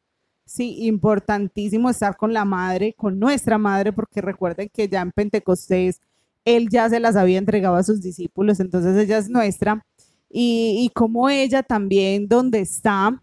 Sí, 0.45 0.77
importantísimo 0.87 1.91
estar 1.91 2.17
con 2.17 2.33
la 2.33 2.43
madre, 2.43 2.93
con 2.97 3.19
nuestra 3.19 3.59
madre, 3.59 3.93
porque 3.93 4.19
recuerden 4.19 4.69
que 4.73 4.87
ya 4.87 5.01
en 5.01 5.11
Pentecostés 5.11 6.01
él 6.43 6.69
ya 6.69 6.89
se 6.89 6.99
las 6.99 7.15
había 7.15 7.37
entregado 7.37 7.75
a 7.75 7.83
sus 7.83 8.01
discípulos, 8.01 8.59
entonces 8.59 8.97
ella 8.97 9.19
es 9.19 9.29
nuestra. 9.29 9.85
Y, 10.29 10.83
y 10.83 10.89
como 10.89 11.29
ella 11.29 11.61
también, 11.61 12.27
donde 12.27 12.61
está, 12.61 13.21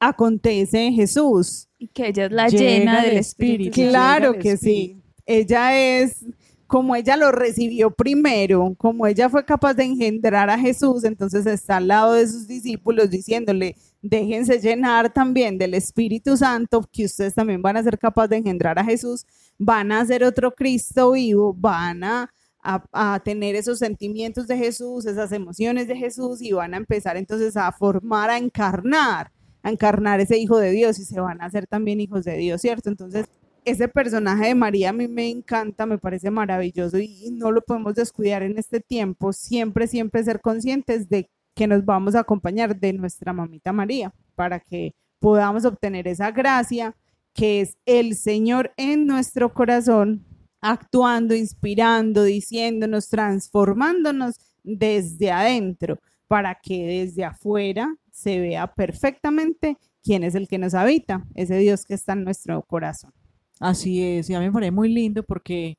acontece 0.00 0.86
en 0.86 0.94
Jesús. 0.94 1.68
Y 1.78 1.88
que 1.88 2.08
ella 2.08 2.24
es 2.26 2.32
la 2.32 2.48
llena 2.48 3.02
del 3.02 3.18
Espíritu. 3.18 3.72
Claro 3.72 4.38
que 4.38 4.56
sí. 4.56 4.96
Ella 5.26 5.78
es 5.78 6.24
como 6.68 6.94
ella 6.94 7.16
lo 7.16 7.32
recibió 7.32 7.90
primero, 7.90 8.74
como 8.76 9.06
ella 9.06 9.30
fue 9.30 9.44
capaz 9.46 9.72
de 9.72 9.84
engendrar 9.84 10.50
a 10.50 10.58
Jesús, 10.58 11.02
entonces 11.02 11.46
está 11.46 11.78
al 11.78 11.88
lado 11.88 12.12
de 12.12 12.28
sus 12.28 12.46
discípulos 12.46 13.08
diciéndole, 13.08 13.74
déjense 14.02 14.60
llenar 14.60 15.10
también 15.10 15.56
del 15.56 15.72
Espíritu 15.72 16.36
Santo, 16.36 16.86
que 16.92 17.06
ustedes 17.06 17.34
también 17.34 17.62
van 17.62 17.78
a 17.78 17.82
ser 17.82 17.98
capaces 17.98 18.30
de 18.30 18.36
engendrar 18.36 18.78
a 18.78 18.84
Jesús, 18.84 19.24
van 19.56 19.92
a 19.92 20.04
ser 20.04 20.22
otro 20.22 20.54
Cristo 20.54 21.12
vivo, 21.12 21.54
van 21.54 22.04
a, 22.04 22.30
a, 22.62 23.18
tener 23.24 23.54
esos 23.56 23.78
sentimientos 23.78 24.46
de 24.46 24.58
Jesús, 24.58 25.06
esas 25.06 25.32
emociones 25.32 25.88
de 25.88 25.96
Jesús 25.96 26.42
y 26.42 26.52
van 26.52 26.74
a 26.74 26.76
empezar 26.76 27.16
entonces 27.16 27.56
a 27.56 27.72
formar, 27.72 28.28
a 28.28 28.36
encarnar, 28.36 29.32
a 29.62 29.70
encarnar 29.70 30.20
ese 30.20 30.36
Hijo 30.36 30.58
de 30.58 30.70
Dios 30.72 30.98
y 30.98 31.06
se 31.06 31.18
van 31.18 31.40
a 31.40 31.46
hacer 31.46 31.66
también 31.66 31.98
hijos 32.02 32.26
de 32.26 32.36
Dios, 32.36 32.60
¿cierto? 32.60 32.90
Entonces 32.90 33.26
ese 33.70 33.88
personaje 33.88 34.48
de 34.48 34.54
María 34.54 34.90
a 34.90 34.92
mí 34.92 35.08
me 35.08 35.28
encanta, 35.28 35.86
me 35.86 35.98
parece 35.98 36.30
maravilloso 36.30 36.98
y, 36.98 37.30
no 37.32 37.52
lo 37.52 37.62
podemos 37.62 37.94
descuidar 37.94 38.42
en 38.42 38.58
este 38.58 38.80
tiempo. 38.80 39.32
Siempre, 39.32 39.86
siempre 39.86 40.24
ser 40.24 40.40
conscientes 40.40 41.08
de 41.08 41.30
que 41.54 41.66
nos 41.66 41.84
vamos 41.84 42.14
a 42.14 42.20
acompañar 42.20 42.78
de 42.78 42.92
nuestra 42.92 43.32
mamita 43.32 43.72
María 43.72 44.12
para 44.34 44.60
que 44.60 44.94
podamos 45.18 45.64
obtener 45.64 46.08
esa 46.08 46.30
gracia 46.30 46.96
que 47.34 47.60
es 47.60 47.76
el 47.86 48.16
Señor 48.16 48.72
en 48.76 49.06
nuestro 49.06 49.52
corazón, 49.52 50.24
actuando, 50.60 51.34
inspirando, 51.34 52.24
diciéndonos, 52.24 53.08
transformándonos 53.08 54.36
desde 54.64 55.30
adentro, 55.30 55.98
para 56.26 56.56
que 56.56 56.84
desde 56.86 57.24
afuera 57.24 57.94
se 58.10 58.40
vea 58.40 58.66
perfectamente 58.66 59.76
quién 60.02 60.24
es 60.24 60.34
el 60.34 60.48
que 60.48 60.58
nos 60.58 60.74
habita, 60.74 61.24
ese 61.34 61.58
Dios 61.58 61.84
que 61.84 61.94
está 61.94 62.14
en 62.14 62.24
nuestro 62.24 62.62
corazón. 62.62 63.12
Así 63.60 64.02
es, 64.02 64.30
y 64.30 64.34
a 64.34 64.40
mí 64.40 64.46
me 64.46 64.52
parece 64.52 64.70
muy 64.70 64.88
lindo 64.88 65.22
porque 65.22 65.78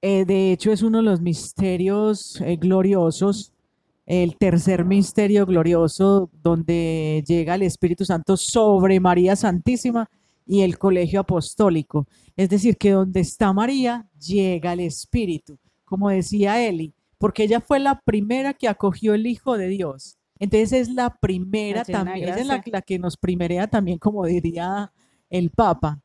eh, 0.00 0.24
de 0.24 0.52
hecho 0.52 0.72
es 0.72 0.82
uno 0.82 0.98
de 0.98 1.04
los 1.04 1.20
misterios 1.20 2.40
eh, 2.40 2.56
gloriosos, 2.56 3.52
el 4.06 4.36
tercer 4.36 4.84
misterio 4.84 5.46
glorioso 5.46 6.30
donde 6.42 7.22
llega 7.26 7.54
el 7.54 7.62
Espíritu 7.62 8.04
Santo 8.04 8.36
sobre 8.36 8.98
María 8.98 9.36
Santísima 9.36 10.08
y 10.46 10.62
el 10.62 10.78
colegio 10.78 11.20
apostólico. 11.20 12.06
Es 12.36 12.48
decir, 12.48 12.76
que 12.76 12.90
donde 12.90 13.20
está 13.20 13.52
María 13.52 14.08
llega 14.18 14.72
el 14.72 14.80
Espíritu, 14.80 15.58
como 15.84 16.08
decía 16.08 16.66
Eli, 16.66 16.94
porque 17.18 17.44
ella 17.44 17.60
fue 17.60 17.78
la 17.78 18.00
primera 18.00 18.54
que 18.54 18.68
acogió 18.68 19.14
el 19.14 19.26
Hijo 19.26 19.56
de 19.56 19.68
Dios. 19.68 20.16
Entonces 20.38 20.72
es 20.72 20.88
la 20.88 21.10
primera 21.20 21.84
también, 21.84 22.30
es 22.30 22.46
la, 22.46 22.60
la 22.66 22.82
que 22.82 22.98
nos 22.98 23.16
primerea 23.16 23.68
también, 23.68 23.98
como 23.98 24.26
diría 24.26 24.92
el 25.30 25.50
Papa 25.50 26.02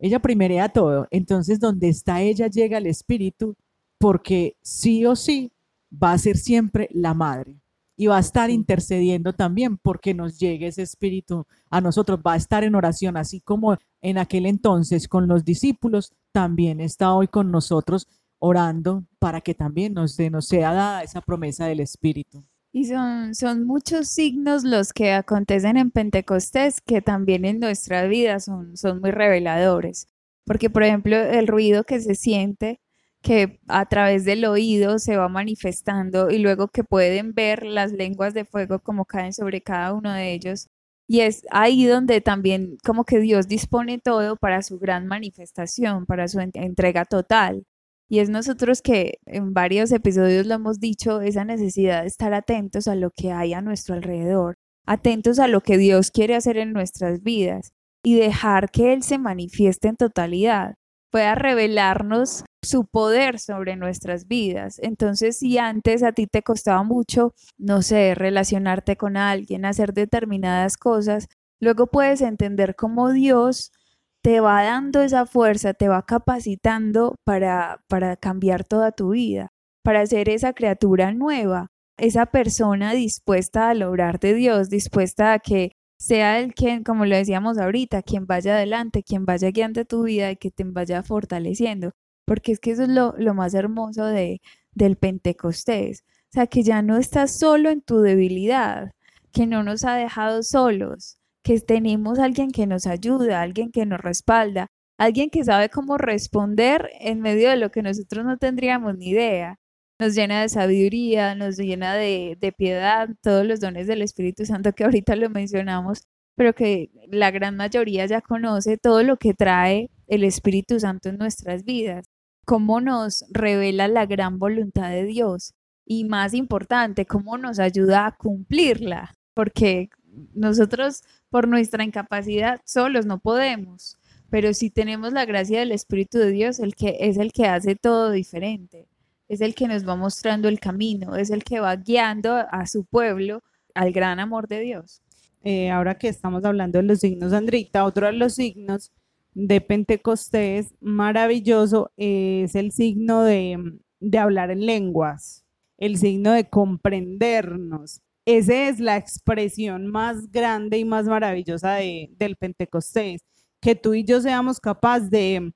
ella 0.00 0.18
primerea 0.18 0.68
todo. 0.68 1.06
Entonces, 1.10 1.60
donde 1.60 1.88
está 1.88 2.22
ella 2.22 2.48
llega 2.48 2.78
el 2.78 2.86
espíritu, 2.86 3.56
porque 3.98 4.56
sí 4.62 5.04
o 5.06 5.14
sí 5.14 5.52
va 5.92 6.12
a 6.12 6.18
ser 6.18 6.36
siempre 6.36 6.88
la 6.92 7.14
madre 7.14 7.60
y 7.96 8.06
va 8.06 8.16
a 8.16 8.20
estar 8.20 8.48
intercediendo 8.48 9.34
también 9.34 9.76
porque 9.76 10.14
nos 10.14 10.38
llegue 10.38 10.68
ese 10.68 10.80
espíritu 10.80 11.46
a 11.68 11.82
nosotros, 11.82 12.18
va 12.26 12.32
a 12.32 12.36
estar 12.36 12.64
en 12.64 12.74
oración, 12.74 13.18
así 13.18 13.42
como 13.42 13.76
en 14.00 14.16
aquel 14.16 14.46
entonces 14.46 15.06
con 15.06 15.28
los 15.28 15.44
discípulos, 15.44 16.14
también 16.32 16.80
está 16.80 17.12
hoy 17.12 17.28
con 17.28 17.50
nosotros 17.50 18.08
orando 18.38 19.04
para 19.18 19.42
que 19.42 19.54
también 19.54 19.92
nos, 19.92 20.18
nos 20.18 20.46
sea 20.46 20.72
dada 20.72 21.02
esa 21.02 21.20
promesa 21.20 21.66
del 21.66 21.80
espíritu. 21.80 22.42
Y 22.72 22.84
son, 22.84 23.34
son 23.34 23.66
muchos 23.66 24.08
signos 24.08 24.62
los 24.64 24.92
que 24.92 25.12
acontecen 25.12 25.76
en 25.76 25.90
Pentecostés 25.90 26.80
que 26.80 27.02
también 27.02 27.44
en 27.44 27.58
nuestra 27.58 28.06
vida 28.06 28.38
son, 28.38 28.76
son 28.76 29.00
muy 29.00 29.10
reveladores. 29.10 30.06
Porque, 30.44 30.70
por 30.70 30.84
ejemplo, 30.84 31.16
el 31.16 31.48
ruido 31.48 31.84
que 31.84 32.00
se 32.00 32.14
siente 32.14 32.80
que 33.22 33.60
a 33.68 33.86
través 33.86 34.24
del 34.24 34.44
oído 34.46 34.98
se 34.98 35.16
va 35.16 35.28
manifestando 35.28 36.30
y 36.30 36.38
luego 36.38 36.68
que 36.68 36.84
pueden 36.84 37.34
ver 37.34 37.64
las 37.64 37.92
lenguas 37.92 38.34
de 38.34 38.44
fuego 38.44 38.78
como 38.80 39.04
caen 39.04 39.32
sobre 39.32 39.60
cada 39.62 39.92
uno 39.92 40.12
de 40.12 40.32
ellos. 40.32 40.68
Y 41.06 41.20
es 41.20 41.44
ahí 41.50 41.86
donde 41.86 42.20
también 42.20 42.78
como 42.84 43.04
que 43.04 43.18
Dios 43.18 43.48
dispone 43.48 43.98
todo 43.98 44.36
para 44.36 44.62
su 44.62 44.78
gran 44.78 45.06
manifestación, 45.06 46.06
para 46.06 46.28
su 46.28 46.40
entrega 46.40 47.04
total. 47.04 47.64
Y 48.10 48.18
es 48.18 48.28
nosotros 48.28 48.82
que 48.82 49.20
en 49.24 49.54
varios 49.54 49.92
episodios 49.92 50.44
lo 50.44 50.54
hemos 50.54 50.80
dicho, 50.80 51.20
esa 51.20 51.44
necesidad 51.44 52.02
de 52.02 52.08
estar 52.08 52.34
atentos 52.34 52.88
a 52.88 52.96
lo 52.96 53.12
que 53.12 53.30
hay 53.30 53.54
a 53.54 53.62
nuestro 53.62 53.94
alrededor, 53.94 54.56
atentos 54.84 55.38
a 55.38 55.46
lo 55.46 55.60
que 55.60 55.78
Dios 55.78 56.10
quiere 56.10 56.34
hacer 56.34 56.58
en 56.58 56.72
nuestras 56.72 57.22
vidas 57.22 57.72
y 58.02 58.16
dejar 58.16 58.70
que 58.72 58.92
Él 58.92 59.04
se 59.04 59.18
manifieste 59.18 59.86
en 59.86 59.96
totalidad 59.96 60.74
pueda 61.10 61.34
revelarnos 61.34 62.44
su 62.62 62.86
poder 62.86 63.38
sobre 63.38 63.76
nuestras 63.76 64.26
vidas. 64.26 64.78
Entonces, 64.80 65.38
si 65.38 65.58
antes 65.58 66.02
a 66.02 66.12
ti 66.12 66.26
te 66.26 66.42
costaba 66.42 66.82
mucho, 66.82 67.34
no 67.58 67.82
sé, 67.82 68.14
relacionarte 68.14 68.96
con 68.96 69.16
alguien, 69.16 69.64
hacer 69.64 69.92
determinadas 69.92 70.76
cosas, 70.76 71.28
luego 71.60 71.86
puedes 71.88 72.20
entender 72.20 72.74
cómo 72.76 73.10
Dios 73.10 73.72
te 74.22 74.40
va 74.40 74.62
dando 74.62 75.02
esa 75.02 75.26
fuerza, 75.26 75.74
te 75.74 75.88
va 75.88 76.02
capacitando 76.04 77.16
para, 77.24 77.82
para 77.88 78.16
cambiar 78.16 78.64
toda 78.64 78.92
tu 78.92 79.10
vida, 79.10 79.48
para 79.82 80.06
ser 80.06 80.28
esa 80.28 80.52
criatura 80.52 81.12
nueva, 81.12 81.68
esa 81.96 82.26
persona 82.26 82.92
dispuesta 82.92 83.70
a 83.70 83.74
lograr 83.74 84.20
de 84.20 84.34
Dios, 84.34 84.70
dispuesta 84.70 85.32
a 85.32 85.38
que 85.38 85.72
sea 85.98 86.38
el 86.40 86.54
quien, 86.54 86.82
como 86.82 87.04
lo 87.04 87.14
decíamos 87.14 87.58
ahorita, 87.58 88.02
quien 88.02 88.26
vaya 88.26 88.54
adelante, 88.54 89.02
quien 89.02 89.26
vaya 89.26 89.50
guiando 89.50 89.84
tu 89.84 90.04
vida 90.04 90.30
y 90.30 90.36
que 90.36 90.50
te 90.50 90.64
vaya 90.64 91.02
fortaleciendo, 91.02 91.92
porque 92.24 92.52
es 92.52 92.60
que 92.60 92.72
eso 92.72 92.84
es 92.84 92.88
lo, 92.88 93.34
más 93.34 93.54
hermoso 93.54 94.06
de, 94.06 94.40
del 94.72 94.96
Pentecostés, 94.96 96.04
o 96.30 96.32
sea, 96.32 96.46
que 96.46 96.62
ya 96.62 96.80
no 96.82 96.96
estás 96.96 97.38
solo 97.38 97.70
en 97.70 97.82
tu 97.82 98.00
debilidad, 98.00 98.92
que 99.32 99.46
no 99.46 99.62
nos 99.62 99.84
ha 99.84 99.94
dejado 99.94 100.42
solos, 100.42 101.19
que 101.42 101.60
tenemos 101.60 102.18
alguien 102.18 102.50
que 102.50 102.66
nos 102.66 102.86
ayuda, 102.86 103.42
alguien 103.42 103.70
que 103.70 103.86
nos 103.86 104.00
respalda, 104.00 104.68
alguien 104.98 105.30
que 105.30 105.44
sabe 105.44 105.70
cómo 105.70 105.96
responder 105.98 106.90
en 107.00 107.20
medio 107.20 107.48
de 107.50 107.56
lo 107.56 107.70
que 107.70 107.82
nosotros 107.82 108.24
no 108.24 108.36
tendríamos 108.36 108.96
ni 108.98 109.08
idea. 109.10 109.56
Nos 109.98 110.14
llena 110.14 110.42
de 110.42 110.48
sabiduría, 110.48 111.34
nos 111.34 111.56
llena 111.56 111.94
de, 111.94 112.54
piedad, 112.56 113.08
todos 113.22 113.46
los 113.46 113.60
dones 113.60 113.86
del 113.86 114.02
Espíritu 114.02 114.44
Santo 114.44 114.72
que 114.72 114.84
ahorita 114.84 115.16
lo 115.16 115.30
mencionamos, 115.30 116.02
pero 116.36 116.54
que 116.54 116.90
la 117.08 117.30
gran 117.30 117.56
mayoría 117.56 118.06
ya 118.06 118.20
conoce 118.20 118.78
todo 118.78 119.02
lo 119.02 119.16
que 119.16 119.34
trae 119.34 119.90
el 120.06 120.24
Espíritu 120.24 120.80
Santo 120.80 121.08
en 121.08 121.18
nuestras 121.18 121.64
vidas, 121.64 122.06
cómo 122.46 122.80
nos 122.80 123.24
revela 123.30 123.88
la 123.88 124.06
gran 124.06 124.38
voluntad 124.38 124.90
de 124.90 125.04
Dios 125.04 125.54
y 125.86 126.04
más 126.04 126.34
importante, 126.34 127.06
cómo 127.06 127.38
nos 127.38 127.58
ayuda 127.58 128.06
a 128.06 128.12
cumplirla, 128.16 129.14
porque 129.34 129.88
nosotros 130.34 131.02
por 131.30 131.48
nuestra 131.48 131.84
incapacidad 131.84 132.60
solos 132.64 133.06
no 133.06 133.18
podemos, 133.18 133.98
pero 134.30 134.54
si 134.54 134.70
tenemos 134.70 135.12
la 135.12 135.24
gracia 135.24 135.60
del 135.60 135.72
Espíritu 135.72 136.18
de 136.18 136.30
Dios, 136.30 136.60
el 136.60 136.74
que 136.74 136.96
es 137.00 137.18
el 137.18 137.32
que 137.32 137.46
hace 137.46 137.76
todo 137.76 138.10
diferente 138.10 138.90
es 139.30 139.40
el 139.40 139.54
que 139.54 139.68
nos 139.68 139.88
va 139.88 139.94
mostrando 139.94 140.48
el 140.48 140.58
camino, 140.58 141.14
es 141.14 141.30
el 141.30 141.44
que 141.44 141.60
va 141.60 141.76
guiando 141.76 142.34
a 142.34 142.66
su 142.66 142.84
pueblo 142.84 143.44
al 143.74 143.92
gran 143.92 144.18
amor 144.18 144.48
de 144.48 144.58
Dios. 144.58 145.02
Eh, 145.44 145.70
ahora 145.70 145.96
que 145.96 146.08
estamos 146.08 146.44
hablando 146.44 146.80
de 146.80 146.82
los 146.82 146.98
signos, 146.98 147.32
Andrita, 147.32 147.84
otro 147.84 148.06
de 148.06 148.12
los 148.12 148.34
signos 148.34 148.92
de 149.32 149.60
Pentecostés 149.60 150.74
maravilloso 150.80 151.92
es 151.96 152.56
el 152.56 152.72
signo 152.72 153.22
de, 153.22 153.78
hablar 154.18 154.50
en 154.50 154.66
lenguas, 154.66 155.44
el 155.78 155.96
signo 155.96 156.32
de 156.32 156.48
comprendernos. 156.48 158.02
Esa 158.38 158.68
es 158.68 158.78
la 158.78 158.96
expresión 158.96 159.88
más 159.88 160.30
grande 160.30 160.78
y 160.78 160.84
más 160.84 161.06
maravillosa 161.06 161.74
del 161.74 162.36
Pentecostés, 162.38 163.22
que 163.60 163.74
tú 163.74 163.94
y 163.94 164.04
yo 164.04 164.20
seamos 164.20 164.60
capaces 164.60 165.10
de, 165.10 165.52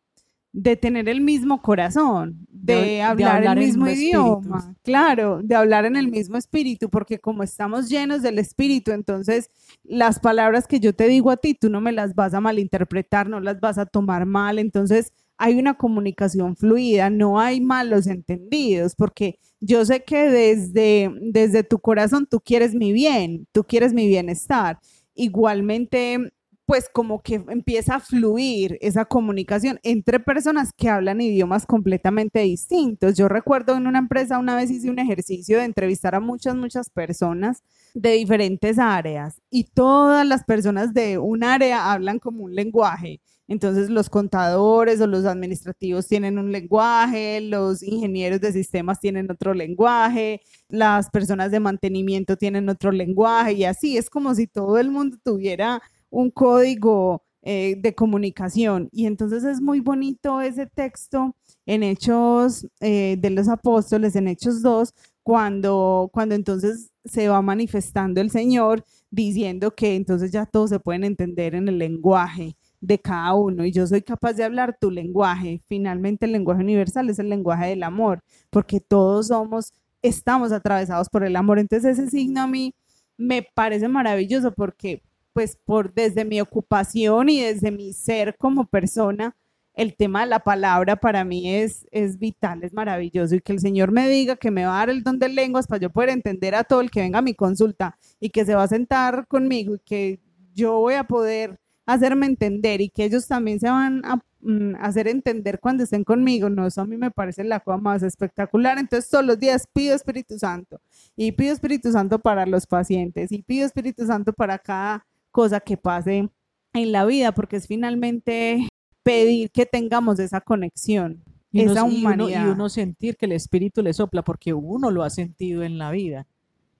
de 0.52 0.76
tener 0.76 1.08
el 1.08 1.20
mismo 1.20 1.62
corazón, 1.62 2.46
de, 2.48 3.00
hablar, 3.00 3.44
el 3.44 3.58
mismo, 3.58 3.88
idioma, 3.88 4.74
claro, 4.82 5.40
de 5.42 5.54
hablar 5.54 5.84
en 5.84 5.94
el 5.94 6.08
mismo 6.08 6.36
espíritu, 6.36 6.90
porque 6.90 7.20
como 7.20 7.44
estamos 7.44 7.88
llenos 7.88 8.22
del 8.22 8.40
espíritu, 8.40 8.90
entonces 8.90 9.50
las 9.84 10.18
palabras 10.18 10.66
que 10.66 10.80
yo 10.80 10.94
te 10.94 11.06
digo 11.06 11.30
a 11.30 11.36
ti, 11.36 11.54
tú 11.54 11.70
no 11.70 11.80
me 11.80 11.92
las 11.92 12.16
vas 12.16 12.34
a 12.34 12.40
malinterpretar, 12.40 13.28
no 13.28 13.38
las 13.38 13.60
vas 13.60 13.78
a 13.78 13.86
tomar 13.86 14.26
mal, 14.26 14.58
entonces 14.58 15.12
hay 15.36 15.54
una 15.54 15.74
comunicación 15.74 16.56
fluida, 16.56 17.08
no 17.10 17.38
hay 17.38 17.60
malos 17.60 18.08
entendidos, 18.08 18.94
porque 18.96 19.38
yo 19.64 19.84
sé 19.84 20.04
que 20.04 20.28
desde, 20.28 21.10
desde 21.20 21.64
tu 21.64 21.78
corazón 21.78 22.26
tú 22.26 22.40
quieres 22.40 22.74
mi 22.74 22.92
bien, 22.92 23.46
tú 23.52 23.64
quieres 23.64 23.92
mi 23.94 24.06
bienestar. 24.06 24.78
Igualmente, 25.14 26.32
pues 26.66 26.88
como 26.92 27.22
que 27.22 27.42
empieza 27.48 27.96
a 27.96 28.00
fluir 28.00 28.78
esa 28.80 29.04
comunicación 29.04 29.80
entre 29.82 30.20
personas 30.20 30.70
que 30.76 30.88
hablan 30.88 31.20
idiomas 31.20 31.66
completamente 31.66 32.40
distintos. 32.40 33.16
Yo 33.16 33.28
recuerdo 33.28 33.74
en 33.76 33.86
una 33.86 33.98
empresa 33.98 34.38
una 34.38 34.56
vez 34.56 34.70
hice 34.70 34.90
un 34.90 34.98
ejercicio 34.98 35.58
de 35.58 35.64
entrevistar 35.64 36.14
a 36.14 36.20
muchas, 36.20 36.56
muchas 36.56 36.90
personas 36.90 37.62
de 37.94 38.12
diferentes 38.12 38.78
áreas 38.78 39.40
y 39.50 39.64
todas 39.64 40.26
las 40.26 40.44
personas 40.44 40.92
de 40.92 41.18
un 41.18 41.44
área 41.44 41.92
hablan 41.92 42.18
como 42.18 42.44
un 42.44 42.54
lenguaje. 42.54 43.20
Entonces 43.46 43.90
los 43.90 44.08
contadores 44.08 45.00
o 45.00 45.06
los 45.06 45.26
administrativos 45.26 46.06
tienen 46.06 46.38
un 46.38 46.50
lenguaje, 46.50 47.40
los 47.42 47.82
ingenieros 47.82 48.40
de 48.40 48.52
sistemas 48.52 49.00
tienen 49.00 49.30
otro 49.30 49.52
lenguaje, 49.52 50.40
las 50.68 51.10
personas 51.10 51.50
de 51.50 51.60
mantenimiento 51.60 52.36
tienen 52.36 52.68
otro 52.68 52.90
lenguaje 52.90 53.52
y 53.52 53.64
así 53.64 53.98
es 53.98 54.08
como 54.08 54.34
si 54.34 54.46
todo 54.46 54.78
el 54.78 54.90
mundo 54.90 55.18
tuviera 55.22 55.82
un 56.08 56.30
código 56.30 57.22
eh, 57.42 57.76
de 57.78 57.94
comunicación. 57.94 58.88
Y 58.90 59.06
entonces 59.06 59.44
es 59.44 59.60
muy 59.60 59.80
bonito 59.80 60.40
ese 60.40 60.66
texto 60.66 61.36
en 61.66 61.82
Hechos 61.82 62.66
eh, 62.80 63.16
de 63.18 63.30
los 63.30 63.48
Apóstoles, 63.48 64.16
en 64.16 64.28
Hechos 64.28 64.62
2, 64.62 64.94
cuando, 65.22 66.08
cuando 66.12 66.34
entonces 66.34 66.90
se 67.04 67.28
va 67.28 67.42
manifestando 67.42 68.22
el 68.22 68.30
Señor 68.30 68.84
diciendo 69.10 69.74
que 69.74 69.96
entonces 69.96 70.32
ya 70.32 70.46
todos 70.46 70.70
se 70.70 70.80
pueden 70.80 71.04
entender 71.04 71.54
en 71.54 71.68
el 71.68 71.78
lenguaje 71.78 72.56
de 72.86 72.98
cada 72.98 73.34
uno 73.34 73.64
y 73.64 73.72
yo 73.72 73.86
soy 73.86 74.02
capaz 74.02 74.34
de 74.34 74.44
hablar 74.44 74.76
tu 74.78 74.90
lenguaje. 74.90 75.62
Finalmente 75.68 76.26
el 76.26 76.32
lenguaje 76.32 76.62
universal 76.62 77.08
es 77.08 77.18
el 77.18 77.30
lenguaje 77.30 77.68
del 77.68 77.82
amor, 77.82 78.20
porque 78.50 78.80
todos 78.80 79.28
somos, 79.28 79.72
estamos 80.02 80.52
atravesados 80.52 81.08
por 81.08 81.24
el 81.24 81.36
amor. 81.36 81.58
Entonces 81.58 81.98
ese 81.98 82.10
signo 82.10 82.42
a 82.42 82.46
mí 82.46 82.74
me 83.16 83.46
parece 83.54 83.88
maravilloso 83.88 84.52
porque 84.52 85.02
pues 85.32 85.58
por 85.64 85.92
desde 85.94 86.24
mi 86.24 86.40
ocupación 86.40 87.28
y 87.28 87.40
desde 87.40 87.70
mi 87.70 87.92
ser 87.92 88.36
como 88.36 88.66
persona, 88.66 89.34
el 89.72 89.96
tema 89.96 90.20
de 90.20 90.26
la 90.26 90.40
palabra 90.40 90.94
para 90.94 91.24
mí 91.24 91.52
es, 91.52 91.86
es 91.90 92.18
vital, 92.18 92.62
es 92.62 92.72
maravilloso 92.72 93.34
y 93.34 93.40
que 93.40 93.52
el 93.52 93.58
Señor 93.58 93.90
me 93.90 94.08
diga 94.08 94.36
que 94.36 94.52
me 94.52 94.64
va 94.66 94.76
a 94.76 94.78
dar 94.80 94.90
el 94.90 95.02
don 95.02 95.18
de 95.18 95.28
lenguas 95.28 95.66
para 95.66 95.80
yo 95.80 95.90
poder 95.90 96.10
entender 96.10 96.54
a 96.54 96.62
todo 96.64 96.80
el 96.80 96.90
que 96.90 97.00
venga 97.00 97.18
a 97.18 97.22
mi 97.22 97.34
consulta 97.34 97.98
y 98.20 98.30
que 98.30 98.44
se 98.44 98.54
va 98.54 98.62
a 98.62 98.68
sentar 98.68 99.26
conmigo 99.26 99.74
y 99.74 99.80
que 99.80 100.20
yo 100.54 100.78
voy 100.78 100.94
a 100.94 101.04
poder 101.04 101.58
hacerme 101.86 102.26
entender 102.26 102.80
y 102.80 102.88
que 102.88 103.04
ellos 103.04 103.26
también 103.26 103.60
se 103.60 103.68
van 103.68 104.04
a 104.04 104.16
mm, 104.40 104.76
hacer 104.80 105.08
entender 105.08 105.60
cuando 105.60 105.84
estén 105.84 106.04
conmigo. 106.04 106.48
No, 106.48 106.66
eso 106.66 106.80
a 106.80 106.86
mí 106.86 106.96
me 106.96 107.10
parece 107.10 107.44
la 107.44 107.60
cosa 107.60 107.78
más 107.78 108.02
espectacular. 108.02 108.78
Entonces 108.78 109.10
todos 109.10 109.24
los 109.24 109.38
días 109.38 109.66
pido 109.72 109.94
Espíritu 109.94 110.38
Santo 110.38 110.80
y 111.16 111.32
pido 111.32 111.52
Espíritu 111.52 111.92
Santo 111.92 112.18
para 112.18 112.46
los 112.46 112.66
pacientes 112.66 113.32
y 113.32 113.42
pido 113.42 113.66
Espíritu 113.66 114.06
Santo 114.06 114.32
para 114.32 114.58
cada 114.58 115.06
cosa 115.30 115.60
que 115.60 115.76
pase 115.76 116.28
en 116.72 116.92
la 116.92 117.04
vida, 117.04 117.32
porque 117.32 117.56
es 117.56 117.66
finalmente 117.66 118.68
pedir 119.02 119.50
que 119.50 119.66
tengamos 119.66 120.18
esa 120.18 120.40
conexión, 120.40 121.22
esa 121.52 121.84
humanidad. 121.84 122.46
Y 122.46 122.50
uno, 122.50 122.68
sentir 122.68 123.16
que 123.16 123.26
el 123.26 123.32
espíritu 123.32 123.82
le 123.82 123.92
sopla, 123.92 124.22
porque 124.22 124.52
uno 124.52 124.90
lo 124.90 125.02
ha 125.02 125.10
sentido 125.10 125.62
en 125.62 125.78
la 125.78 125.90
vida. 125.92 126.26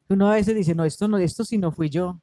Uno 0.08 0.30
a 0.30 0.34
veces 0.34 0.54
dice, 0.54 0.74
no, 0.74 0.84
esto 0.84 1.08
no, 1.08 1.18
esto 1.18 1.44
sí 1.44 1.58
no 1.58 1.72
fui 1.72 1.88
yo. 1.88 2.20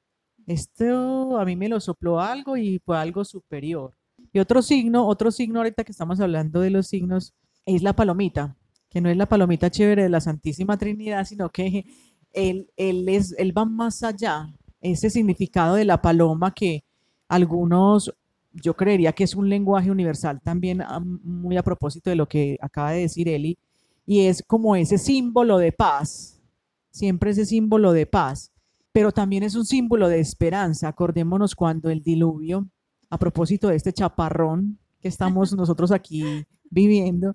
Esto 0.52 1.38
a 1.40 1.46
mí 1.46 1.56
me 1.56 1.70
lo 1.70 1.80
sopló 1.80 2.20
algo 2.20 2.58
y 2.58 2.80
fue 2.80 2.98
algo 2.98 3.24
superior. 3.24 3.94
Y 4.34 4.40
otro 4.40 4.62
signo, 4.62 5.08
otro 5.08 5.32
signo 5.32 5.60
ahorita 5.60 5.86
que 5.86 5.94
estamos 5.94 6.20
hablando 6.20 6.60
de 6.60 6.70
los 6.70 6.88
signos, 6.88 7.34
es 7.66 7.82
la 7.84 7.94
palomita, 7.94 8.58
que 8.90 9.00
no 9.00 9.10
es 9.10 9.16
la 9.16 9.28
palomita 9.28 9.70
chévere 9.70 10.04
de 10.04 10.10
la 10.10 10.20
Santísima 10.20 10.78
Trinidad, 10.78 11.26
sino 11.26 11.50
que 11.50 11.86
él, 12.34 12.70
él, 12.76 13.08
es, 13.08 13.34
él 13.38 13.58
va 13.58 13.64
más 13.64 14.04
allá. 14.04 14.54
Ese 14.82 15.10
significado 15.10 15.76
de 15.76 15.86
la 15.86 16.02
paloma 16.02 16.54
que 16.54 16.84
algunos, 17.30 18.14
yo 18.52 18.76
creería 18.76 19.14
que 19.14 19.24
es 19.24 19.36
un 19.36 19.48
lenguaje 19.48 19.90
universal 19.90 20.42
también 20.42 20.84
muy 21.24 21.56
a 21.56 21.64
propósito 21.64 22.10
de 22.10 22.18
lo 22.18 22.28
que 22.28 22.58
acaba 22.60 22.92
de 22.92 23.02
decir 23.02 23.30
Eli, 23.30 23.58
y 24.06 24.26
es 24.26 24.44
como 24.46 24.76
ese 24.76 24.98
símbolo 24.98 25.60
de 25.60 25.72
paz, 25.72 26.42
siempre 26.90 27.32
ese 27.32 27.46
símbolo 27.46 27.94
de 27.94 28.06
paz, 28.06 28.51
pero 28.92 29.12
también 29.12 29.44
es 29.44 29.56
un 29.56 29.66
símbolo 29.66 30.10
de 30.10 30.20
esperanza. 30.20 30.88
Acordémonos 30.88 31.56
cuando 31.56 31.90
el 31.90 32.02
diluvio, 32.02 32.68
a 33.10 33.18
propósito 33.18 33.70
de 33.70 33.76
este 33.76 33.94
chaparrón 33.94 34.80
que 35.00 35.08
estamos 35.08 35.54
nosotros 35.56 35.92
aquí 35.92 36.46
viviendo, 36.70 37.34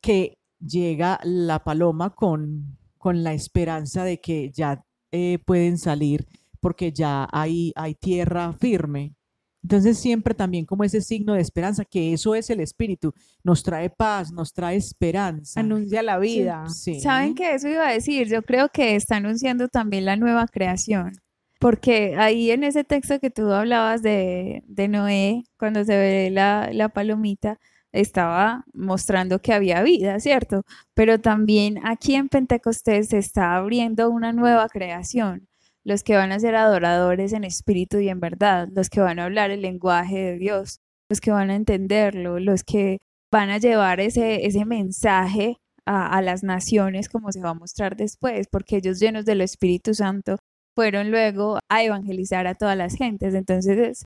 que 0.00 0.38
llega 0.58 1.18
la 1.22 1.64
paloma 1.64 2.10
con, 2.10 2.76
con 2.98 3.22
la 3.22 3.32
esperanza 3.32 4.04
de 4.04 4.20
que 4.20 4.50
ya 4.52 4.84
eh, 5.12 5.38
pueden 5.44 5.78
salir 5.78 6.26
porque 6.60 6.92
ya 6.92 7.26
hay, 7.32 7.72
hay 7.74 7.94
tierra 7.94 8.52
firme. 8.52 9.14
Entonces 9.62 9.98
siempre 9.98 10.34
también 10.34 10.64
como 10.64 10.84
ese 10.84 11.00
signo 11.00 11.34
de 11.34 11.40
esperanza, 11.40 11.84
que 11.84 12.12
eso 12.12 12.34
es 12.34 12.48
el 12.50 12.60
espíritu, 12.60 13.12
nos 13.44 13.62
trae 13.62 13.90
paz, 13.90 14.32
nos 14.32 14.52
trae 14.52 14.76
esperanza. 14.76 15.60
Anuncia 15.60 16.02
la 16.02 16.18
vida. 16.18 16.64
¿Saben 17.02 17.34
qué 17.34 17.54
eso 17.54 17.68
iba 17.68 17.86
a 17.86 17.92
decir? 17.92 18.28
Yo 18.28 18.42
creo 18.42 18.70
que 18.70 18.96
está 18.96 19.16
anunciando 19.16 19.68
también 19.68 20.06
la 20.06 20.16
nueva 20.16 20.46
creación. 20.46 21.12
Porque 21.58 22.14
ahí 22.16 22.50
en 22.50 22.64
ese 22.64 22.84
texto 22.84 23.20
que 23.20 23.28
tú 23.28 23.52
hablabas 23.52 24.02
de, 24.02 24.62
Noé, 24.88 25.44
cuando 25.58 25.84
se 25.84 25.94
ve 25.94 26.30
la, 26.30 26.70
la 26.72 26.88
palomita, 26.88 27.58
estaba 27.92 28.64
mostrando 28.72 29.40
que 29.40 29.52
había 29.52 29.82
vida, 29.82 30.20
¿cierto? 30.20 30.62
Pero 30.94 31.20
también 31.20 31.80
aquí 31.84 32.14
en 32.14 32.28
Pentecostés 32.28 33.08
se 33.08 33.18
está 33.18 33.56
abriendo 33.56 34.08
una 34.08 34.32
nueva 34.32 34.68
creación 34.68 35.49
los 35.84 36.02
que 36.02 36.16
van 36.16 36.32
a 36.32 36.40
ser 36.40 36.54
adoradores 36.56 37.32
en 37.32 37.44
espíritu 37.44 37.98
y 37.98 38.08
en 38.08 38.20
verdad, 38.20 38.68
los 38.74 38.90
que 38.90 39.00
van 39.00 39.18
a 39.18 39.24
hablar 39.24 39.50
el 39.50 39.62
lenguaje 39.62 40.18
de 40.18 40.38
Dios, 40.38 40.80
los 41.08 41.20
que 41.20 41.30
van 41.30 41.50
a 41.50 41.56
entenderlo, 41.56 42.38
los 42.38 42.64
que 42.64 42.98
van 43.32 43.50
a 43.50 43.58
llevar 43.58 44.00
ese, 44.00 44.46
ese 44.46 44.64
mensaje 44.64 45.56
a, 45.86 46.22
las 46.22 46.42
naciones 46.44 47.08
como 47.08 47.32
se 47.32 47.40
va 47.40 47.50
a 47.50 47.54
mostrar 47.54 47.96
después, 47.96 48.46
porque 48.48 48.76
ellos 48.76 49.00
llenos 49.00 49.24
del 49.24 49.40
Espíritu 49.40 49.94
Santo 49.94 50.36
fueron 50.76 51.10
luego 51.10 51.58
a 51.68 51.82
evangelizar 51.82 52.46
a 52.46 52.54
todas 52.54 52.76
las 52.76 52.94
gentes. 52.94 53.34
Entonces 53.34 53.78
es 53.78 54.04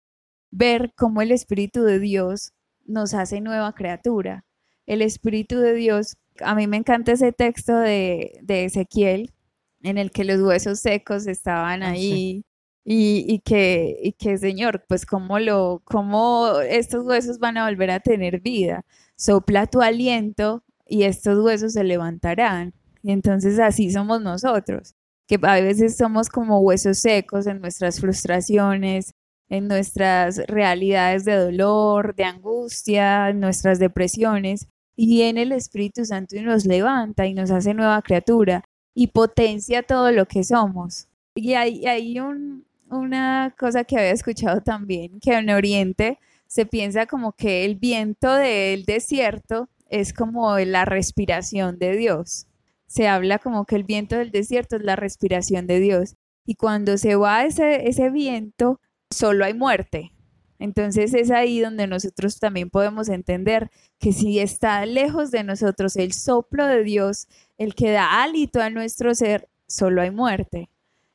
ver 0.51 0.93
cómo 0.97 1.21
el 1.21 1.31
Espíritu 1.33 1.83
de 1.83 1.99
Dios 1.99 2.53
nos 2.87 3.13
hace 3.13 3.41
nueva 3.41 3.75
criatura. 3.75 4.45
El 4.87 5.03
Espíritu 5.03 5.59
de 5.59 5.75
Dios, 5.75 6.17
a 6.41 6.55
mí 6.55 6.67
me 6.67 6.79
encanta 6.79 7.13
ese 7.13 7.33
texto 7.33 7.77
de, 7.77 8.39
de 8.43 8.65
Ezequiel, 8.65 9.34
en 9.85 9.99
el 9.99 10.11
que 10.11 10.25
los 10.25 10.41
huesos 10.41 10.81
secos 10.81 11.27
estaban 11.29 11.83
ah, 11.83 11.91
ahí. 11.91 12.45
Y, 12.87 13.25
y, 13.29 13.39
que, 13.41 13.97
y 14.03 14.13
que, 14.13 14.37
Señor, 14.37 14.85
pues 14.89 15.07
cómo, 15.07 15.39
lo, 15.39 15.81
cómo 15.85 16.59
estos 16.61 17.07
huesos 17.07 17.39
van 17.39 17.57
a 17.57 17.67
volver 17.67 17.91
a 17.91 18.01
tener 18.01 18.41
vida. 18.41 18.85
Sopla 19.17 19.67
tu 19.67 19.81
aliento 19.81 20.65
y 20.87 21.05
estos 21.05 21.39
huesos 21.39 21.75
se 21.75 21.85
levantarán. 21.85 22.75
Y 23.03 23.13
entonces 23.13 23.59
así 23.59 23.91
somos 23.91 24.21
nosotros, 24.21 24.95
que 25.27 25.39
a 25.43 25.61
veces 25.61 25.97
somos 25.97 26.29
como 26.29 26.61
huesos 26.61 26.99
secos 26.99 27.47
en 27.47 27.61
nuestras 27.61 28.01
frustraciones, 28.01 29.15
en 29.49 29.69
nuestras 29.69 30.39
realidades 30.47 31.25
de 31.25 31.37
dolor, 31.37 32.15
de 32.15 32.25
angustia, 32.25 33.31
en 33.31 33.41
nuestras 33.41 33.79
depresiones. 33.79 34.67
Y 34.97 35.07
viene 35.07 35.43
el 35.43 35.53
Espíritu 35.53 36.05
Santo 36.05 36.37
y 36.37 36.43
nos 36.43 36.67
levanta 36.67 37.27
y 37.27 37.35
nos 37.35 37.51
hace 37.51 37.75
nueva 37.75 38.03
criatura 38.03 38.65
y 38.95 39.09
potencia 39.09 39.83
todo 39.83 40.13
lo 40.13 40.27
que 40.27 40.45
somos. 40.45 41.09
Y 41.35 41.55
hay, 41.55 41.85
hay 41.87 42.17
una 42.89 43.55
cosa 43.59 43.85
que 43.85 43.97
había 43.97 44.13
escuchado 44.13 44.61
también, 44.63 45.19
que 45.21 45.33
en 45.33 45.51
Oriente 45.51 46.19
se 46.47 46.67
piensa 46.67 47.07
como 47.07 47.33
que 47.33 47.65
el 47.65 47.75
viento 47.75 48.33
del 48.33 48.85
desierto 48.85 49.69
es 49.89 50.13
como 50.13 50.57
la 50.59 50.85
respiración 50.85 51.79
de 51.79 51.97
Dios. 51.97 52.47
Se 52.87 53.09
habla 53.09 53.39
como 53.39 53.65
que 53.65 53.77
el 53.77 53.85
viento 53.85 54.17
del 54.17 54.31
desierto 54.31 54.77
es 54.77 54.83
la 54.83 54.97
respiración 54.97 55.67
de 55.67 55.81
Dios. 55.81 56.15
Y 56.47 56.55
cuando 56.55 56.97
se 56.99 57.17
va 57.17 57.45
ese, 57.45 57.89
ese 57.89 58.11
viento, 58.11 58.81
solo 59.11 59.45
hay 59.45 59.55
muerte. 59.55 60.14
Entonces 60.65 61.13
es 61.13 61.31
ahí 61.31 61.61
donde 61.61 61.87
nosotros 61.87 62.39
también 62.39 62.71
podemos 62.71 63.11
entender 63.11 63.71
que 63.99 64.13
si 64.13 64.39
está 64.39 64.87
lejos 64.87 65.31
de 65.31 65.45
nosotros 65.45 65.95
el 65.97 66.15
soplo 66.15 66.67
de 66.67 66.83
Dios, 66.83 67.29
el 67.59 67.75
que 67.75 67.91
da 67.91 68.23
hálito 68.23 68.63
a 68.63 68.71
nuestro 68.71 69.15
ser, 69.15 69.51
solo 69.67 70.01
hay 70.01 70.11
muerte. 70.11 70.71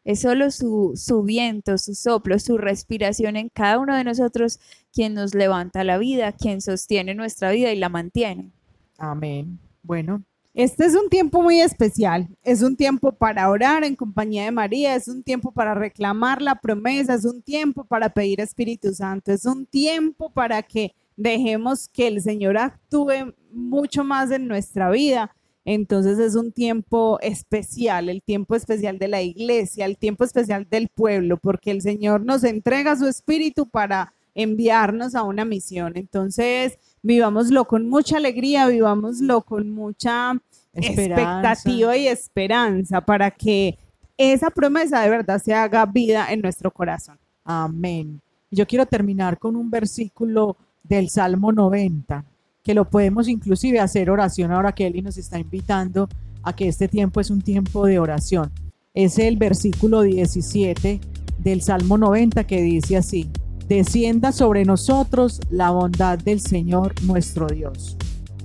Es 0.06 0.22
solo 0.22 0.52
su, 0.52 0.94
su 0.96 1.24
viento, 1.24 1.80
su 1.80 1.96
soplo, 1.96 2.38
su 2.38 2.60
respiración 2.60 3.38
en 3.38 3.50
cada 3.50 3.80
uno 3.80 3.96
de 3.96 4.04
nosotros 4.04 4.60
quien 4.94 5.16
nos 5.16 5.34
levanta 5.34 5.84
la 5.84 5.98
vida, 5.98 6.32
quien 6.32 6.62
sostiene 6.62 7.16
nuestra 7.16 7.50
vida 7.50 7.72
y 7.72 7.80
la 7.80 7.90
mantiene. 7.90 8.52
Amén. 9.00 9.58
Bueno, 9.82 10.24
este 10.54 10.86
es 10.86 10.96
un 10.96 11.10
tiempo 11.10 11.42
muy 11.42 11.62
especial, 11.62 12.28
es 12.44 12.62
un 12.64 12.76
tiempo 12.76 13.12
para 13.12 13.50
orar 13.50 13.84
en 13.84 13.96
compañía 13.96 14.46
de 14.46 14.52
María, 14.52 14.96
es 14.96 15.08
un 15.08 15.24
tiempo 15.24 15.52
para 15.52 15.76
reclamar 15.76 16.42
la 16.42 16.56
promesa, 16.56 17.14
es 17.14 17.26
un 17.26 17.42
tiempo 17.42 17.86
para 17.86 18.10
pedir 18.10 18.42
Espíritu 18.42 18.94
Santo, 18.94 19.32
es 19.32 19.46
un 19.46 19.66
tiempo 19.66 20.32
para 20.32 20.64
que 20.64 20.96
dejemos 21.16 21.88
que 21.88 22.08
el 22.08 22.22
Señor 22.22 22.58
actúe 22.58 23.34
mucho 23.52 24.04
más 24.04 24.32
en 24.32 24.48
nuestra 24.48 24.90
vida. 24.90 25.36
Entonces 25.66 26.18
es 26.18 26.36
un 26.36 26.52
tiempo 26.52 27.20
especial, 27.22 28.10
el 28.10 28.24
tiempo 28.24 28.56
especial 28.56 28.98
de 28.98 29.08
la 29.08 29.22
iglesia, 29.22 29.86
el 29.86 29.98
tiempo 29.98 30.24
especial 30.24 30.68
del 30.68 30.88
pueblo, 30.88 31.38
porque 31.38 31.70
el 31.72 31.82
Señor 31.82 32.26
nos 32.26 32.44
entrega 32.44 32.96
su 32.96 33.06
espíritu 33.06 33.70
para 33.70 34.14
enviarnos 34.34 35.14
a 35.16 35.24
una 35.24 35.46
misión. 35.46 35.94
Entonces, 35.96 36.80
vivámoslo 37.02 37.66
con 37.66 37.88
mucha 37.90 38.18
alegría, 38.18 38.68
vivámoslo 38.68 39.42
con 39.42 39.70
mucha 39.70 40.34
expectativa 40.74 41.98
y 41.98 42.08
esperanza 42.08 43.02
para 43.02 43.32
que 43.32 43.78
esa 44.18 44.50
promesa 44.50 45.02
de 45.02 45.10
verdad 45.10 45.42
se 45.42 45.54
haga 45.54 45.86
vida 45.86 46.28
en 46.32 46.42
nuestro 46.42 46.72
corazón. 46.72 47.18
Amén. 47.44 48.22
Yo 48.52 48.68
quiero 48.68 48.86
terminar 48.86 49.38
con 49.38 49.56
un 49.56 49.70
versículo 49.70 50.58
del 50.84 51.10
Salmo 51.10 51.52
90, 51.52 52.26
que 52.64 52.74
lo 52.74 52.90
podemos 52.90 53.28
inclusive 53.28 53.80
hacer 53.80 54.10
oración 54.10 54.52
ahora 54.52 54.74
que 54.74 54.88
Eli 54.88 55.02
nos 55.02 55.18
está 55.18 55.40
invitando 55.40 56.10
a 56.44 56.54
que 56.56 56.68
este 56.68 56.88
tiempo 56.88 57.20
es 57.22 57.30
un 57.30 57.42
tiempo 57.42 57.86
de 57.86 58.00
oración. 58.00 58.52
Es 58.94 59.20
el 59.20 59.38
versículo 59.38 60.02
17 60.02 61.00
del 61.38 61.62
Salmo 61.62 61.98
90 61.98 62.46
que 62.46 62.62
dice 62.62 62.98
así, 62.98 63.30
descienda 63.70 64.32
sobre 64.32 64.66
nosotros 64.66 65.40
la 65.50 65.70
bondad 65.70 66.18
del 66.18 66.42
Señor 66.42 66.94
nuestro 67.04 67.48
Dios. 67.48 67.96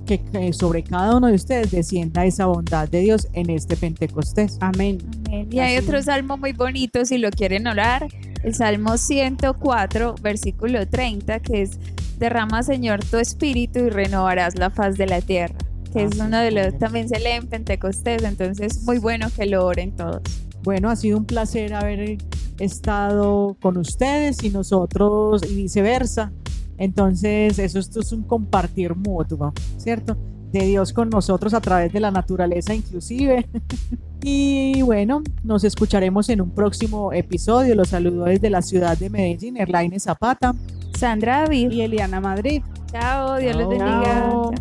Que, 0.05 0.53
sobre 0.53 0.83
cada 0.83 1.17
uno 1.17 1.27
de 1.27 1.33
ustedes 1.33 1.71
descienda 1.71 2.25
esa 2.25 2.45
bondad 2.45 2.87
de 2.87 2.99
Dios 2.99 3.27
en 3.33 3.49
este 3.49 3.75
Pentecostés. 3.75 4.57
Amén. 4.61 4.99
Y 5.49 5.57
hay 5.57 5.77
otro 5.77 6.01
salmo 6.03 6.37
muy 6.37 6.53
bonito, 6.53 7.03
si 7.05 7.17
lo 7.17 7.31
quieren 7.31 7.65
orar, 7.65 8.07
el 8.43 8.53
Salmo 8.53 8.97
104, 8.97 10.13
versículo 10.21 10.87
30, 10.87 11.39
que 11.39 11.63
es, 11.63 11.79
derrama 12.19 12.61
Señor 12.61 13.03
tu 13.03 13.17
espíritu 13.17 13.79
y 13.79 13.89
renovarás 13.89 14.59
la 14.59 14.69
faz 14.69 14.95
de 14.95 15.07
la 15.07 15.21
tierra, 15.21 15.55
que 15.91 16.03
es 16.03 16.19
uno 16.19 16.37
de 16.37 16.51
los, 16.51 16.77
también 16.77 17.09
se 17.09 17.19
lee 17.19 17.31
en 17.31 17.47
Pentecostés, 17.47 18.21
entonces 18.23 18.83
muy 18.83 18.99
bueno 18.99 19.29
que 19.35 19.47
lo 19.47 19.65
oren 19.65 19.95
todos. 19.95 20.21
Bueno, 20.61 20.91
ha 20.91 20.95
sido 20.95 21.17
un 21.17 21.25
placer 21.25 21.73
haber 21.73 22.17
estado 22.59 23.55
con 23.61 23.77
ustedes 23.77 24.43
y 24.43 24.49
nosotros 24.49 25.41
y 25.49 25.55
viceversa. 25.55 26.31
Entonces, 26.77 27.57
eso 27.59 27.79
esto 27.79 28.01
es 28.01 28.11
un 28.11 28.23
compartir 28.23 28.95
mutuo, 28.95 29.53
¿cierto? 29.77 30.17
De 30.51 30.65
Dios 30.65 30.93
con 30.93 31.09
nosotros 31.09 31.53
a 31.53 31.61
través 31.61 31.91
de 31.93 31.99
la 31.99 32.11
naturaleza 32.11 32.73
inclusive. 32.73 33.47
y 34.23 34.81
bueno, 34.81 35.21
nos 35.43 35.63
escucharemos 35.63 36.29
en 36.29 36.41
un 36.41 36.51
próximo 36.51 37.13
episodio. 37.13 37.75
Los 37.75 37.89
saludo 37.89 38.25
desde 38.25 38.49
la 38.49 38.61
ciudad 38.61 38.97
de 38.97 39.09
Medellín, 39.09 39.57
Erlaine 39.57 39.99
Zapata, 39.99 40.53
Sandra 40.97 41.41
David 41.41 41.71
y 41.71 41.81
Eliana 41.81 42.19
Madrid. 42.19 42.61
Chao, 42.91 43.37
Dios 43.37 43.55
les 43.55 43.67
bendiga. 43.67 44.51